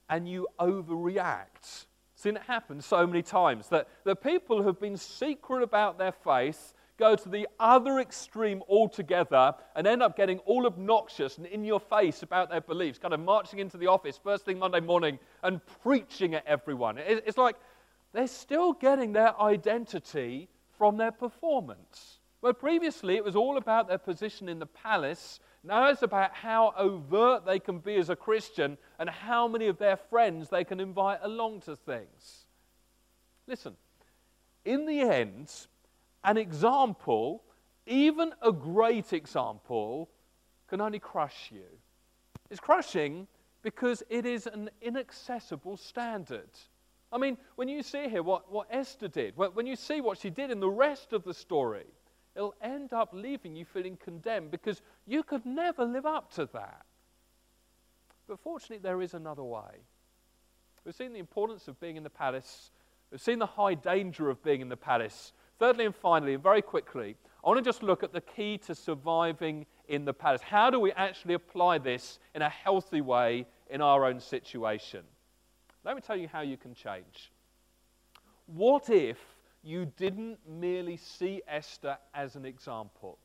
and 0.09 0.27
you 0.27 0.47
overreact. 0.59 1.85
Seen 2.15 2.38
it 2.38 2.43
happen 2.43 2.81
so 2.81 3.05
many 3.05 3.21
times 3.21 3.67
that 3.69 3.89
the 4.05 4.15
people 4.15 4.57
who 4.57 4.67
have 4.67 4.79
been 4.79 4.95
secret 4.95 5.63
about 5.63 5.97
their 5.97 6.13
faith 6.13 6.73
go 7.03 7.17
to 7.17 7.27
the 7.27 7.45
other 7.59 7.99
extreme 7.99 8.63
altogether 8.69 9.53
and 9.75 9.85
end 9.85 10.01
up 10.01 10.15
getting 10.15 10.39
all 10.39 10.65
obnoxious 10.65 11.37
and 11.37 11.45
in 11.45 11.65
your 11.65 11.81
face 11.81 12.23
about 12.23 12.49
their 12.49 12.61
beliefs, 12.61 12.97
kind 12.97 13.13
of 13.13 13.19
marching 13.19 13.59
into 13.59 13.75
the 13.75 13.87
office 13.87 14.17
first 14.23 14.45
thing 14.45 14.57
Monday 14.57 14.79
morning 14.79 15.19
and 15.43 15.59
preaching 15.83 16.33
at 16.33 16.45
everyone. 16.47 16.97
It's 16.97 17.37
like 17.37 17.57
they're 18.13 18.25
still 18.25 18.71
getting 18.71 19.11
their 19.11 19.37
identity 19.41 20.47
from 20.77 20.95
their 20.95 21.11
performance. 21.11 22.19
Where 22.39 22.53
previously 22.53 23.17
it 23.17 23.25
was 23.25 23.35
all 23.35 23.57
about 23.57 23.89
their 23.89 23.97
position 23.97 24.47
in 24.47 24.59
the 24.59 24.65
palace, 24.65 25.41
now 25.61 25.87
it's 25.89 26.03
about 26.03 26.33
how 26.33 26.73
overt 26.77 27.45
they 27.45 27.59
can 27.59 27.79
be 27.79 27.95
as 27.95 28.09
a 28.09 28.15
Christian 28.15 28.77
and 28.97 29.09
how 29.09 29.49
many 29.49 29.67
of 29.67 29.77
their 29.77 29.97
friends 29.97 30.47
they 30.47 30.63
can 30.63 30.79
invite 30.79 31.19
along 31.21 31.61
to 31.61 31.75
things. 31.75 32.45
Listen, 33.45 33.75
in 34.63 34.85
the 34.85 35.01
end, 35.01 35.51
an 36.24 36.38
example 36.38 37.43
even 37.86 38.32
a 38.41 38.51
great 38.51 39.13
example 39.13 40.09
can 40.67 40.82
only 40.82 40.99
crush 40.99 41.51
you. 41.51 41.65
It's 42.49 42.59
crushing 42.59 43.28
because 43.61 44.03
it 44.09 44.26
is 44.26 44.47
an 44.47 44.69
inaccessible 44.82 45.78
standard. 45.78 46.49
I 47.11 47.17
mean, 47.17 47.38
when 47.55 47.67
you 47.67 47.84
see 47.84 48.09
here 48.09 48.24
what, 48.24 48.51
what 48.51 48.67
Esther 48.71 49.07
did, 49.07 49.38
when 49.38 49.67
you 49.67 49.76
see 49.76 50.01
what 50.01 50.17
she 50.17 50.30
did 50.30 50.49
in 50.49 50.59
the 50.59 50.69
rest 50.69 51.13
of 51.13 51.24
the 51.24 51.34
story, 51.34 51.86
it'll 52.36 52.55
end 52.61 52.93
up 52.93 53.09
leaving 53.13 53.55
you 53.55 53.65
feeling 53.65 53.97
condemned 53.97 54.51
because 54.51 54.82
you 55.05 55.24
could 55.24 55.45
never 55.45 55.86
live 55.86 56.05
up 56.05 56.32
to 56.34 56.49
that. 56.53 56.86
But 58.28 58.39
fortunately, 58.39 58.80
there 58.82 59.01
is 59.01 59.13
another 59.13 59.43
way. 59.43 59.84
We've 60.86 60.95
seen 60.95 61.13
the 61.13 61.19
importance 61.19 61.67
of 61.67 61.80
being 61.80 61.97
in 61.97 62.03
the 62.03 62.09
palace, 62.09 62.71
we've 63.11 63.21
seen 63.21 63.39
the 63.39 63.45
high 63.45 63.74
danger 63.74 64.30
of 64.30 64.43
being 64.43 64.61
in 64.61 64.69
the 64.69 64.78
palace. 64.78 65.34
Thirdly 65.59 65.85
and 65.85 65.95
finally, 65.95 66.33
and 66.33 66.43
very 66.43 66.61
quickly, 66.61 67.15
I 67.43 67.49
want 67.49 67.57
to 67.57 67.63
just 67.63 67.83
look 67.83 68.03
at 68.03 68.13
the 68.13 68.21
key 68.21 68.57
to 68.59 68.75
surviving 68.75 69.65
in 69.87 70.05
the 70.05 70.13
palace. 70.13 70.41
How 70.41 70.69
do 70.69 70.79
we 70.79 70.91
actually 70.93 71.33
apply 71.33 71.77
this 71.77 72.19
in 72.33 72.41
a 72.41 72.49
healthy 72.49 73.01
way 73.01 73.45
in 73.69 73.81
our 73.81 74.05
own 74.05 74.19
situation? 74.19 75.03
Let 75.83 75.95
me 75.95 76.01
tell 76.01 76.15
you 76.15 76.27
how 76.27 76.41
you 76.41 76.57
can 76.57 76.73
change. 76.73 77.31
What 78.45 78.89
if 78.89 79.17
you 79.63 79.85
didn't 79.97 80.39
merely 80.47 80.97
see 80.97 81.41
Esther 81.47 81.97
as 82.13 82.35
an 82.35 82.45
example? 82.45 83.17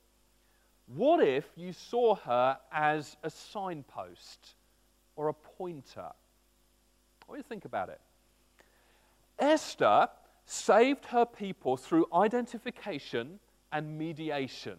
What 0.86 1.22
if 1.22 1.44
you 1.56 1.72
saw 1.72 2.14
her 2.16 2.58
as 2.72 3.16
a 3.22 3.30
signpost 3.30 4.54
or 5.16 5.28
a 5.28 5.34
pointer? 5.34 6.10
What 7.26 7.34
do 7.34 7.38
you 7.38 7.44
think 7.44 7.66
about 7.66 7.90
it? 7.90 8.00
Esther 9.38 10.08
saved 10.48 11.04
her 11.04 11.26
people 11.26 11.76
through 11.76 12.06
identification 12.12 13.38
and 13.70 13.98
mediation. 13.98 14.78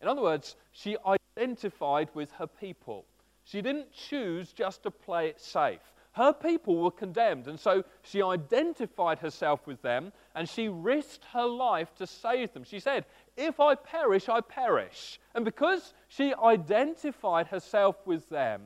In 0.00 0.08
other 0.08 0.22
words, 0.22 0.56
she 0.72 0.96
identified 1.06 2.08
with 2.14 2.32
her 2.32 2.46
people. 2.46 3.04
She 3.44 3.60
didn't 3.60 3.92
choose 3.92 4.54
just 4.54 4.82
to 4.84 4.90
play 4.90 5.28
it 5.28 5.38
safe. 5.38 5.80
Her 6.12 6.32
people 6.32 6.78
were 6.78 6.90
condemned, 6.90 7.48
and 7.48 7.60
so 7.60 7.84
she 8.02 8.22
identified 8.22 9.18
herself 9.18 9.66
with 9.66 9.82
them 9.82 10.12
and 10.34 10.48
she 10.48 10.68
risked 10.68 11.24
her 11.32 11.46
life 11.46 11.94
to 11.96 12.06
save 12.06 12.52
them. 12.54 12.64
She 12.64 12.80
said, 12.80 13.04
If 13.36 13.60
I 13.60 13.74
perish, 13.74 14.28
I 14.28 14.40
perish. 14.40 15.20
And 15.34 15.44
because 15.44 15.92
she 16.08 16.34
identified 16.34 17.48
herself 17.48 18.06
with 18.06 18.28
them, 18.30 18.62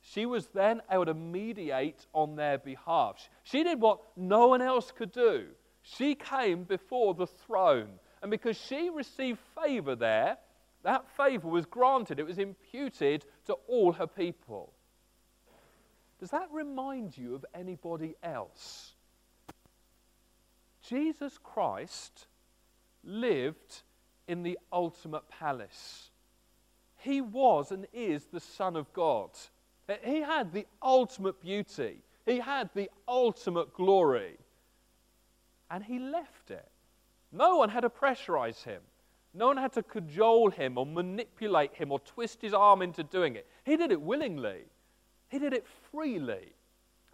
she 0.00 0.24
was 0.24 0.46
then 0.46 0.82
able 0.90 1.06
to 1.06 1.14
mediate 1.14 2.06
on 2.14 2.36
their 2.36 2.58
behalf. 2.58 3.28
She 3.42 3.64
did 3.64 3.80
what 3.80 4.00
no 4.16 4.46
one 4.46 4.62
else 4.62 4.92
could 4.92 5.10
do. 5.10 5.48
She 5.94 6.16
came 6.16 6.64
before 6.64 7.14
the 7.14 7.26
throne. 7.26 7.88
And 8.20 8.30
because 8.30 8.56
she 8.56 8.90
received 8.90 9.38
favor 9.62 9.94
there, 9.94 10.36
that 10.82 11.08
favor 11.16 11.48
was 11.48 11.64
granted, 11.64 12.18
it 12.18 12.26
was 12.26 12.38
imputed 12.38 13.24
to 13.46 13.54
all 13.68 13.92
her 13.92 14.06
people. 14.06 14.72
Does 16.18 16.30
that 16.30 16.48
remind 16.50 17.16
you 17.16 17.34
of 17.34 17.44
anybody 17.54 18.16
else? 18.22 18.94
Jesus 20.82 21.38
Christ 21.42 22.26
lived 23.04 23.82
in 24.26 24.42
the 24.42 24.58
ultimate 24.72 25.28
palace. 25.28 26.10
He 26.98 27.20
was 27.20 27.70
and 27.70 27.86
is 27.92 28.24
the 28.24 28.40
Son 28.40 28.74
of 28.74 28.92
God. 28.92 29.30
He 30.02 30.20
had 30.20 30.52
the 30.52 30.66
ultimate 30.82 31.40
beauty, 31.40 31.98
he 32.24 32.38
had 32.38 32.70
the 32.74 32.90
ultimate 33.06 33.72
glory. 33.72 34.36
And 35.70 35.84
he 35.84 35.98
left 35.98 36.50
it. 36.50 36.68
No 37.32 37.56
one 37.56 37.68
had 37.68 37.80
to 37.80 37.90
pressurize 37.90 38.62
him. 38.64 38.82
No 39.34 39.48
one 39.48 39.58
had 39.58 39.72
to 39.74 39.82
cajole 39.82 40.50
him 40.50 40.78
or 40.78 40.86
manipulate 40.86 41.74
him 41.74 41.92
or 41.92 42.00
twist 42.00 42.40
his 42.40 42.54
arm 42.54 42.80
into 42.80 43.02
doing 43.02 43.36
it. 43.36 43.46
He 43.64 43.76
did 43.76 43.92
it 43.92 44.00
willingly, 44.00 44.64
he 45.28 45.38
did 45.38 45.52
it 45.52 45.66
freely. 45.90 46.52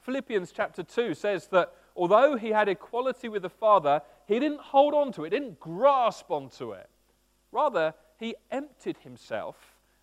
Philippians 0.03 0.53
chapter 0.53 0.83
2 0.83 1.15
says 1.15 1.47
that 1.49 1.73
although 1.97 2.37
he 2.37 2.51
had 2.51 2.69
equality 2.69 3.29
with 3.29 3.43
the 3.43 3.49
Father, 3.49 4.03
he 4.27 4.39
didn't 4.39 4.61
hold 4.61 4.95
on 4.95 5.13
to 5.13 5.25
it, 5.25 5.31
didn't 5.31 5.61
grasp 5.61 6.31
onto 6.31 6.73
it. 6.73 6.89
Rather, 7.53 7.95
he 8.19 8.35
emptied 8.51 8.99
himself 8.99 9.57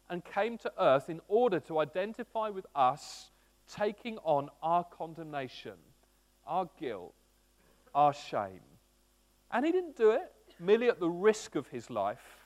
and 0.09 0.23
came 0.23 0.57
to 0.57 0.71
earth 0.79 1.09
in 1.09 1.21
order 1.27 1.59
to 1.61 1.79
identify 1.79 2.49
with 2.49 2.65
us, 2.75 3.31
taking 3.71 4.17
on 4.19 4.49
our 4.63 4.83
condemnation, 4.83 5.75
our 6.47 6.69
guilt, 6.79 7.13
our 7.93 8.13
shame. 8.13 8.61
And 9.51 9.65
he 9.65 9.71
didn't 9.71 9.95
do 9.95 10.11
it 10.11 10.31
merely 10.59 10.89
at 10.89 10.99
the 10.99 11.09
risk 11.09 11.55
of 11.55 11.67
his 11.67 11.89
life, 11.89 12.45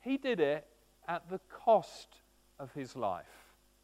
he 0.00 0.16
did 0.16 0.40
it 0.40 0.66
at 1.08 1.28
the 1.28 1.40
cost 1.64 2.08
of 2.58 2.72
his 2.72 2.94
life. 2.94 3.24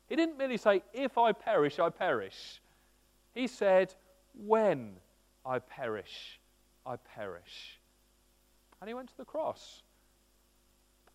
He 0.09 0.17
didn't 0.17 0.39
merely 0.39 0.57
say, 0.57 0.83
If 0.93 1.19
I 1.19 1.33
perish, 1.33 1.79
I 1.79 1.91
perish. 1.91 2.61
He 3.33 3.47
said, 3.47 3.95
When 4.35 4.97
I 5.45 5.59
perish, 5.59 6.41
I 6.87 6.97
perish. 6.97 7.79
And 8.81 8.89
he 8.89 8.95
went 8.95 9.09
to 9.11 9.17
the 9.17 9.25
cross. 9.25 9.83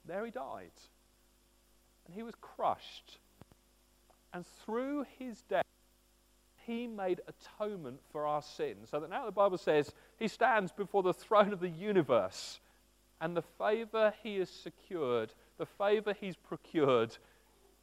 There 0.05 0.23
he 0.23 0.31
died. 0.31 0.71
And 2.05 2.15
he 2.15 2.23
was 2.23 2.35
crushed. 2.39 3.17
And 4.33 4.45
through 4.65 5.05
his 5.17 5.41
death, 5.41 5.64
he 6.65 6.87
made 6.87 7.21
atonement 7.27 7.99
for 8.11 8.25
our 8.25 8.41
sins. 8.41 8.89
So 8.89 8.99
that 8.99 9.09
now 9.09 9.25
the 9.25 9.31
Bible 9.31 9.57
says 9.57 9.91
he 10.17 10.27
stands 10.27 10.71
before 10.71 11.03
the 11.03 11.13
throne 11.13 11.53
of 11.53 11.59
the 11.59 11.69
universe. 11.69 12.59
And 13.21 13.35
the 13.35 13.43
favor 13.57 14.13
he 14.23 14.37
has 14.39 14.49
secured, 14.49 15.33
the 15.57 15.65
favor 15.65 16.13
he's 16.19 16.35
procured, 16.35 17.17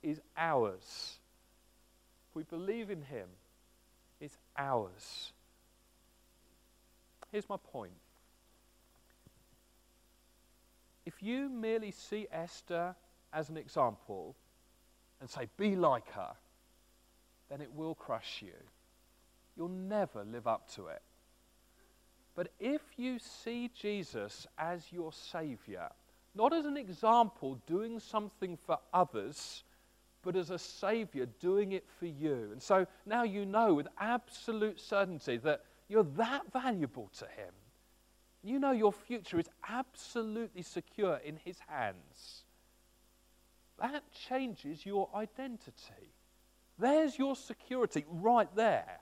is 0.02 0.20
ours. 0.36 1.18
If 2.30 2.36
we 2.36 2.42
believe 2.42 2.90
in 2.90 3.02
him, 3.02 3.28
it's 4.20 4.36
ours. 4.56 5.32
Here's 7.30 7.48
my 7.48 7.56
point. 7.56 7.92
If 11.06 11.22
you 11.22 11.48
merely 11.48 11.90
see 11.90 12.28
Esther 12.30 12.94
as 13.32 13.48
an 13.48 13.56
example 13.56 14.36
and 15.20 15.28
say, 15.28 15.48
be 15.56 15.74
like 15.74 16.10
her, 16.12 16.32
then 17.48 17.60
it 17.60 17.72
will 17.74 17.94
crush 17.94 18.42
you. 18.42 18.52
You'll 19.56 19.68
never 19.68 20.24
live 20.24 20.46
up 20.46 20.70
to 20.74 20.86
it. 20.86 21.02
But 22.34 22.48
if 22.58 22.80
you 22.96 23.18
see 23.18 23.70
Jesus 23.78 24.46
as 24.56 24.90
your 24.90 25.12
Savior, 25.12 25.88
not 26.34 26.52
as 26.54 26.64
an 26.64 26.76
example 26.76 27.60
doing 27.66 28.00
something 28.00 28.56
for 28.56 28.78
others, 28.92 29.64
but 30.22 30.36
as 30.36 30.50
a 30.50 30.58
Savior 30.58 31.26
doing 31.40 31.72
it 31.72 31.84
for 31.98 32.06
you. 32.06 32.48
And 32.52 32.62
so 32.62 32.86
now 33.04 33.24
you 33.24 33.44
know 33.44 33.74
with 33.74 33.88
absolute 34.00 34.80
certainty 34.80 35.36
that 35.38 35.64
you're 35.88 36.06
that 36.16 36.50
valuable 36.52 37.10
to 37.18 37.26
Him. 37.26 37.52
You 38.42 38.58
know 38.58 38.72
your 38.72 38.92
future 38.92 39.38
is 39.38 39.48
absolutely 39.68 40.62
secure 40.62 41.16
in 41.16 41.38
His 41.44 41.58
hands. 41.66 42.44
That 43.78 44.02
changes 44.28 44.86
your 44.86 45.08
identity. 45.14 46.14
There's 46.78 47.18
your 47.18 47.36
security 47.36 48.04
right 48.08 48.48
there. 48.56 49.00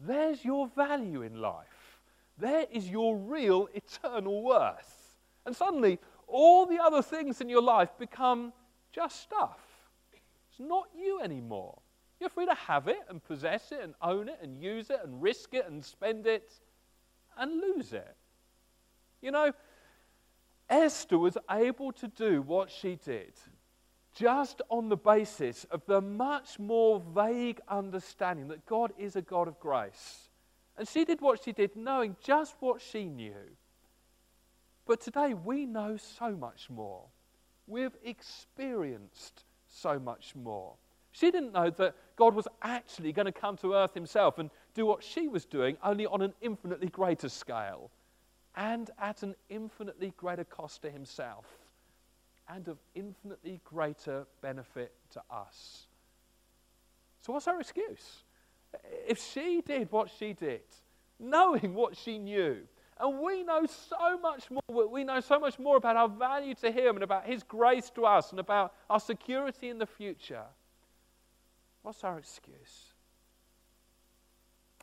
There's 0.00 0.44
your 0.44 0.68
value 0.68 1.22
in 1.22 1.40
life. 1.40 2.00
There 2.38 2.66
is 2.72 2.88
your 2.88 3.16
real 3.16 3.68
eternal 3.74 4.42
worth. 4.42 5.16
And 5.44 5.54
suddenly, 5.54 5.98
all 6.26 6.66
the 6.66 6.78
other 6.78 7.02
things 7.02 7.40
in 7.40 7.48
your 7.48 7.62
life 7.62 7.90
become 7.98 8.52
just 8.92 9.20
stuff. 9.20 9.58
It's 10.12 10.60
not 10.60 10.88
you 10.96 11.20
anymore. 11.20 11.78
You're 12.18 12.30
free 12.30 12.46
to 12.46 12.54
have 12.54 12.88
it 12.88 13.00
and 13.08 13.22
possess 13.22 13.72
it 13.72 13.80
and 13.82 13.94
own 14.02 14.28
it 14.28 14.38
and 14.42 14.62
use 14.62 14.90
it 14.90 15.00
and 15.04 15.22
risk 15.22 15.54
it 15.54 15.66
and 15.66 15.84
spend 15.84 16.26
it 16.26 16.50
and 17.36 17.60
lose 17.60 17.92
it. 17.92 18.16
You 19.22 19.32
know, 19.32 19.52
Esther 20.68 21.18
was 21.18 21.36
able 21.50 21.92
to 21.92 22.08
do 22.08 22.42
what 22.42 22.70
she 22.70 22.96
did 22.96 23.32
just 24.20 24.60
on 24.68 24.90
the 24.90 24.96
basis 24.96 25.64
of 25.70 25.82
the 25.86 26.00
much 26.00 26.58
more 26.58 27.02
vague 27.14 27.58
understanding 27.68 28.48
that 28.48 28.66
God 28.66 28.92
is 28.98 29.16
a 29.16 29.22
God 29.22 29.48
of 29.48 29.58
grace. 29.58 30.28
And 30.76 30.86
she 30.86 31.06
did 31.06 31.22
what 31.22 31.42
she 31.42 31.52
did, 31.52 31.74
knowing 31.74 32.16
just 32.22 32.54
what 32.60 32.82
she 32.82 33.06
knew. 33.06 33.56
But 34.86 35.00
today 35.00 35.32
we 35.32 35.64
know 35.64 35.96
so 35.96 36.32
much 36.32 36.68
more. 36.68 37.04
We've 37.66 37.96
experienced 38.04 39.44
so 39.66 39.98
much 39.98 40.34
more. 40.34 40.74
She 41.12 41.30
didn't 41.30 41.52
know 41.52 41.70
that 41.70 41.94
God 42.16 42.34
was 42.34 42.46
actually 42.60 43.12
going 43.12 43.26
to 43.26 43.32
come 43.32 43.56
to 43.58 43.72
earth 43.72 43.94
himself 43.94 44.38
and 44.38 44.50
do 44.74 44.84
what 44.84 45.02
she 45.02 45.28
was 45.28 45.46
doing, 45.46 45.78
only 45.82 46.04
on 46.04 46.20
an 46.20 46.34
infinitely 46.42 46.88
greater 46.88 47.30
scale 47.30 47.90
and 48.54 48.90
at 49.00 49.22
an 49.22 49.34
infinitely 49.48 50.12
greater 50.18 50.44
cost 50.44 50.82
to 50.82 50.90
himself 50.90 51.59
and 52.54 52.68
of 52.68 52.78
infinitely 52.94 53.60
greater 53.64 54.26
benefit 54.42 54.92
to 55.12 55.22
us. 55.30 55.86
So, 57.20 57.32
what's 57.32 57.46
her 57.46 57.60
excuse? 57.60 58.22
If 59.06 59.18
she 59.32 59.62
did 59.64 59.90
what 59.90 60.10
she 60.18 60.32
did, 60.32 60.62
knowing 61.18 61.74
what 61.74 61.96
she 61.96 62.18
knew, 62.18 62.66
And 63.00 63.18
we 63.18 63.42
know 63.42 63.64
so 63.66 64.18
much 64.18 64.50
more. 64.50 64.88
We 64.88 65.04
know 65.04 65.20
so 65.20 65.38
much 65.38 65.58
more 65.58 65.76
about 65.76 65.96
our 65.96 66.08
value 66.08 66.54
to 66.56 66.70
Him 66.70 66.96
and 66.96 67.02
about 67.02 67.26
His 67.26 67.42
grace 67.42 67.88
to 67.90 68.04
us 68.04 68.30
and 68.30 68.38
about 68.38 68.74
our 68.90 69.00
security 69.00 69.70
in 69.70 69.78
the 69.78 69.86
future. 69.86 70.44
What's 71.82 72.04
our 72.04 72.18
excuse? 72.18 72.92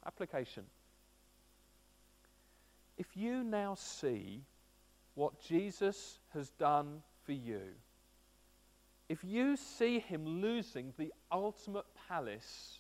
Application. 0.06 0.64
If 2.98 3.16
you 3.16 3.44
now 3.44 3.76
see 3.76 4.42
what 5.14 5.40
Jesus 5.40 6.18
has 6.34 6.50
done 6.52 7.04
for 7.28 7.34
you, 7.34 7.62
if 9.10 9.24
you 9.24 9.56
see 9.56 10.00
him 10.00 10.26
losing 10.26 10.94
the 10.98 11.14
ultimate 11.32 11.86
palace 12.08 12.80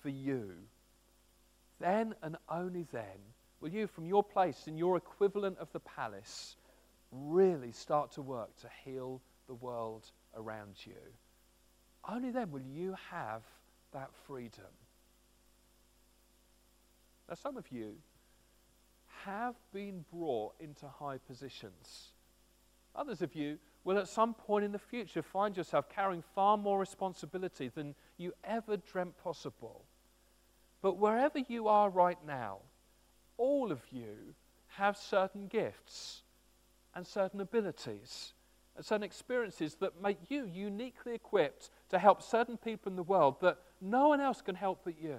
for 0.00 0.10
you, 0.10 0.50
then 1.80 2.14
and 2.22 2.36
only 2.48 2.86
then 2.92 3.32
will 3.60 3.70
you, 3.70 3.86
from 3.86 4.04
your 4.04 4.22
place 4.22 4.66
in 4.66 4.76
your 4.76 4.96
equivalent 4.96 5.56
of 5.58 5.72
the 5.72 5.80
palace, 5.80 6.56
really 7.12 7.72
start 7.72 8.10
to 8.12 8.22
work 8.22 8.54
to 8.60 8.68
heal 8.84 9.22
the 9.46 9.54
world 9.54 10.10
around 10.36 10.74
you. 10.84 10.92
Only 12.08 12.30
then 12.30 12.50
will 12.50 12.62
you 12.62 12.96
have 13.10 13.42
that 13.92 14.10
freedom. 14.26 14.64
Now, 17.28 17.36
some 17.36 17.56
of 17.56 17.70
you 17.70 17.94
have 19.24 19.54
been 19.72 20.04
brought 20.12 20.54
into 20.58 20.88
high 20.88 21.18
positions. 21.18 22.12
Others 22.94 23.22
of 23.22 23.34
you 23.34 23.58
will 23.84 23.98
at 23.98 24.08
some 24.08 24.34
point 24.34 24.64
in 24.64 24.72
the 24.72 24.78
future 24.78 25.22
find 25.22 25.56
yourself 25.56 25.88
carrying 25.88 26.22
far 26.34 26.56
more 26.56 26.78
responsibility 26.78 27.68
than 27.68 27.94
you 28.16 28.32
ever 28.44 28.76
dreamt 28.76 29.16
possible. 29.16 29.84
But 30.82 30.98
wherever 30.98 31.38
you 31.38 31.68
are 31.68 31.88
right 31.88 32.18
now, 32.26 32.58
all 33.38 33.72
of 33.72 33.80
you 33.90 34.34
have 34.76 34.96
certain 34.96 35.46
gifts 35.46 36.22
and 36.94 37.06
certain 37.06 37.40
abilities 37.40 38.34
and 38.76 38.84
certain 38.84 39.02
experiences 39.02 39.76
that 39.76 40.02
make 40.02 40.18
you 40.30 40.46
uniquely 40.46 41.14
equipped 41.14 41.70
to 41.90 41.98
help 41.98 42.22
certain 42.22 42.56
people 42.56 42.90
in 42.90 42.96
the 42.96 43.02
world 43.02 43.36
that 43.40 43.58
no 43.80 44.08
one 44.08 44.20
else 44.20 44.40
can 44.40 44.54
help 44.54 44.80
but 44.84 45.00
you. 45.00 45.18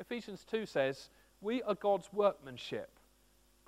Ephesians 0.00 0.44
2 0.44 0.66
says, 0.66 1.10
We 1.40 1.62
are 1.62 1.74
God's 1.74 2.12
workmanship, 2.12 2.97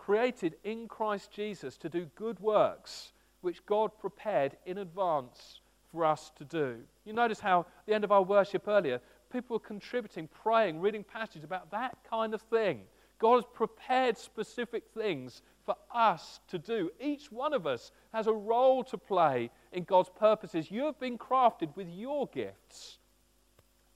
created 0.01 0.57
in 0.65 0.89
Christ 0.89 1.31
Jesus 1.31 1.77
to 1.77 1.89
do 1.89 2.07
good 2.17 2.41
works 2.41 3.13
which 3.43 3.65
God 3.67 3.91
prepared 4.01 4.57
in 4.65 4.79
advance 4.79 5.61
for 5.93 6.05
us 6.05 6.33
to 6.37 6.45
do. 6.45 6.79
You 7.05 7.13
notice 7.13 7.41
how, 7.41 7.61
at 7.61 7.67
the 7.87 7.95
end 7.95 8.05
of 8.05 8.13
our 8.13 8.23
worship 8.23 8.67
earlier, 8.67 9.01
people 9.31 9.57
were 9.57 9.61
contributing, 9.61 10.29
praying, 10.43 10.81
reading 10.81 11.05
passages 11.05 11.45
about 11.45 11.71
that 11.73 11.99
kind 12.09 12.33
of 12.33 12.41
thing. 12.43 12.81
God 13.19 13.37
has 13.37 13.45
prepared 13.53 14.17
specific 14.17 14.85
things 14.95 15.43
for 15.67 15.77
us 15.95 16.41
to 16.49 16.59
do. 16.59 16.91
Each 16.99 17.31
one 17.31 17.53
of 17.53 17.67
us 17.67 17.93
has 18.15 18.27
a 18.27 18.33
role 18.33 18.83
to 18.85 18.97
play 18.97 19.51
in 19.73 19.85
God's 19.85 20.11
purposes. 20.19 20.71
You 20.71 20.85
have 20.87 20.99
been 20.99 21.19
crafted 21.19 21.77
with 21.77 21.89
your 21.89 22.27
gifts 22.29 22.99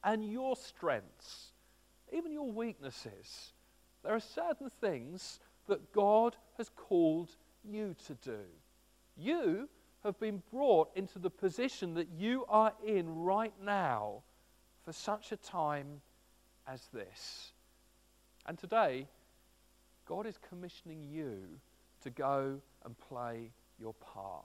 and 0.02 0.22
your 0.22 0.54
strengths, 0.54 1.52
even 2.12 2.30
your 2.30 2.50
weaknesses. 2.50 3.54
There 4.04 4.14
are 4.14 4.20
certain 4.20 4.70
things 4.82 5.40
that 5.68 5.92
God 5.92 6.36
has 6.58 6.68
called 6.68 7.36
you 7.64 7.94
to 8.06 8.14
do. 8.14 8.40
You 9.16 9.68
have 10.02 10.18
been 10.20 10.42
brought 10.52 10.90
into 10.94 11.18
the 11.18 11.30
position 11.30 11.94
that 11.94 12.08
you 12.16 12.44
are 12.48 12.72
in 12.86 13.08
right 13.08 13.54
now 13.62 14.22
for 14.84 14.92
such 14.92 15.32
a 15.32 15.36
time 15.36 16.02
as 16.66 16.88
this. 16.92 17.52
And 18.46 18.58
today, 18.58 19.08
God 20.06 20.26
is 20.26 20.38
commissioning 20.48 21.02
you 21.02 21.36
to 22.02 22.10
go 22.10 22.60
and 22.84 22.98
play 22.98 23.50
your 23.80 23.94
part. 23.94 24.44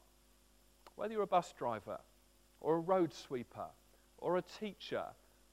Whether 0.96 1.14
you're 1.14 1.24
a 1.24 1.28
bus 1.28 1.54
driver, 1.58 2.00
or 2.62 2.76
a 2.76 2.80
road 2.80 3.14
sweeper, 3.14 3.68
or 4.18 4.38
a 4.38 4.42
teacher, 4.42 5.06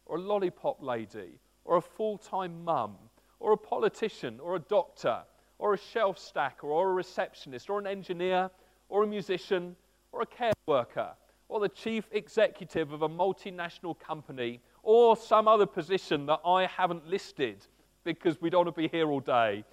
or 0.07 0.17
a 0.17 0.21
lollipop 0.21 0.83
lady, 0.83 1.41
or 1.65 1.77
a 1.77 1.83
full 1.83 2.19
time 2.19 2.65
mum, 2.65 2.97
or 3.41 3.53
a 3.53 3.57
politician, 3.57 4.39
or 4.41 4.57
a 4.57 4.61
doctor, 4.61 5.23
or 5.59 5.75
a 5.75 5.79
shelf 5.79 6.19
stacker, 6.19 6.67
or 6.67 6.91
a 6.91 6.95
receptionist, 6.95 7.71
or 7.71 7.79
an 7.79 7.87
engineer, 7.87 8.51
or 8.89 9.05
a 9.05 9.07
musician, 9.07 9.77
or 10.13 10.23
a 10.23 10.27
care 10.27 10.53
worker, 10.67 11.11
or 11.49 11.61
the 11.61 11.69
chief 11.69 12.09
executive 12.13 12.93
of 12.93 13.03
a 13.03 13.09
multinational 13.09 13.99
company, 13.99 14.61
or 14.83 15.17
some 15.17 15.49
other 15.49 15.67
position 15.67 16.27
that 16.27 16.41
I 16.45 16.67
haven't 16.67 17.09
listed 17.09 17.67
because 18.05 18.41
we 18.41 18.51
don't 18.51 18.65
want 18.65 18.77
to 18.77 18.81
be 18.81 18.89
here 18.89 19.11
all 19.11 19.21
day, 19.21 19.65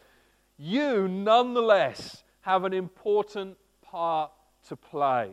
you 0.57 1.07
nonetheless 1.07 2.23
have 2.41 2.63
an 2.63 2.73
important 2.73 3.57
part 3.81 4.31
to 4.67 4.75
play. 4.75 5.31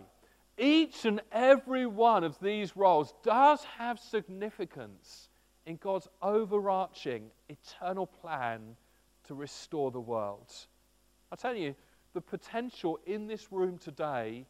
Each 0.58 1.06
and 1.06 1.20
every 1.32 1.86
one 1.86 2.22
of 2.22 2.38
these 2.40 2.76
roles 2.76 3.14
does 3.22 3.64
have 3.78 3.98
significance 3.98 5.28
in 5.66 5.76
God's 5.76 6.08
overarching 6.22 7.30
eternal 7.48 8.06
plan 8.06 8.76
to 9.30 9.34
restore 9.36 9.92
the 9.92 10.00
world. 10.00 10.52
I 11.30 11.36
tell 11.36 11.54
you, 11.54 11.76
the 12.14 12.20
potential 12.20 12.98
in 13.06 13.28
this 13.28 13.52
room 13.52 13.78
today 13.78 14.44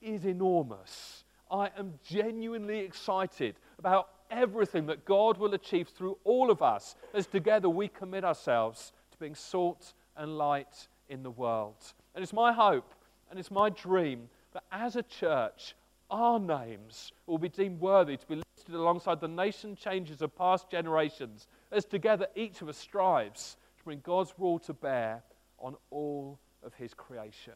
is 0.00 0.24
enormous. 0.24 1.24
I 1.50 1.68
am 1.78 1.98
genuinely 2.02 2.78
excited 2.78 3.56
about 3.78 4.08
everything 4.30 4.86
that 4.86 5.04
God 5.04 5.36
will 5.36 5.52
achieve 5.52 5.88
through 5.88 6.16
all 6.24 6.50
of 6.50 6.62
us 6.62 6.96
as 7.12 7.26
together 7.26 7.68
we 7.68 7.88
commit 7.88 8.24
ourselves 8.24 8.94
to 9.10 9.18
being 9.18 9.34
salt 9.34 9.92
and 10.16 10.38
light 10.38 10.88
in 11.10 11.22
the 11.22 11.30
world. 11.30 11.92
And 12.14 12.22
it's 12.22 12.32
my 12.32 12.54
hope 12.54 12.90
and 13.28 13.38
it's 13.38 13.50
my 13.50 13.68
dream 13.68 14.30
that 14.54 14.64
as 14.72 14.96
a 14.96 15.02
church, 15.02 15.74
our 16.10 16.40
names 16.40 17.12
will 17.26 17.36
be 17.36 17.50
deemed 17.50 17.80
worthy 17.80 18.16
to 18.16 18.26
be 18.26 18.36
listed 18.36 18.74
alongside 18.74 19.20
the 19.20 19.28
nation 19.28 19.76
changes 19.76 20.22
of 20.22 20.34
past 20.34 20.70
generations 20.70 21.48
as 21.70 21.84
together 21.84 22.28
each 22.34 22.62
of 22.62 22.70
us 22.70 22.78
strives 22.78 23.58
to 23.82 23.84
bring 23.84 24.00
God's 24.04 24.32
rule 24.38 24.58
to 24.60 24.72
bear 24.72 25.22
on 25.58 25.74
all 25.90 26.38
of 26.62 26.72
his 26.74 26.94
creation. 26.94 27.54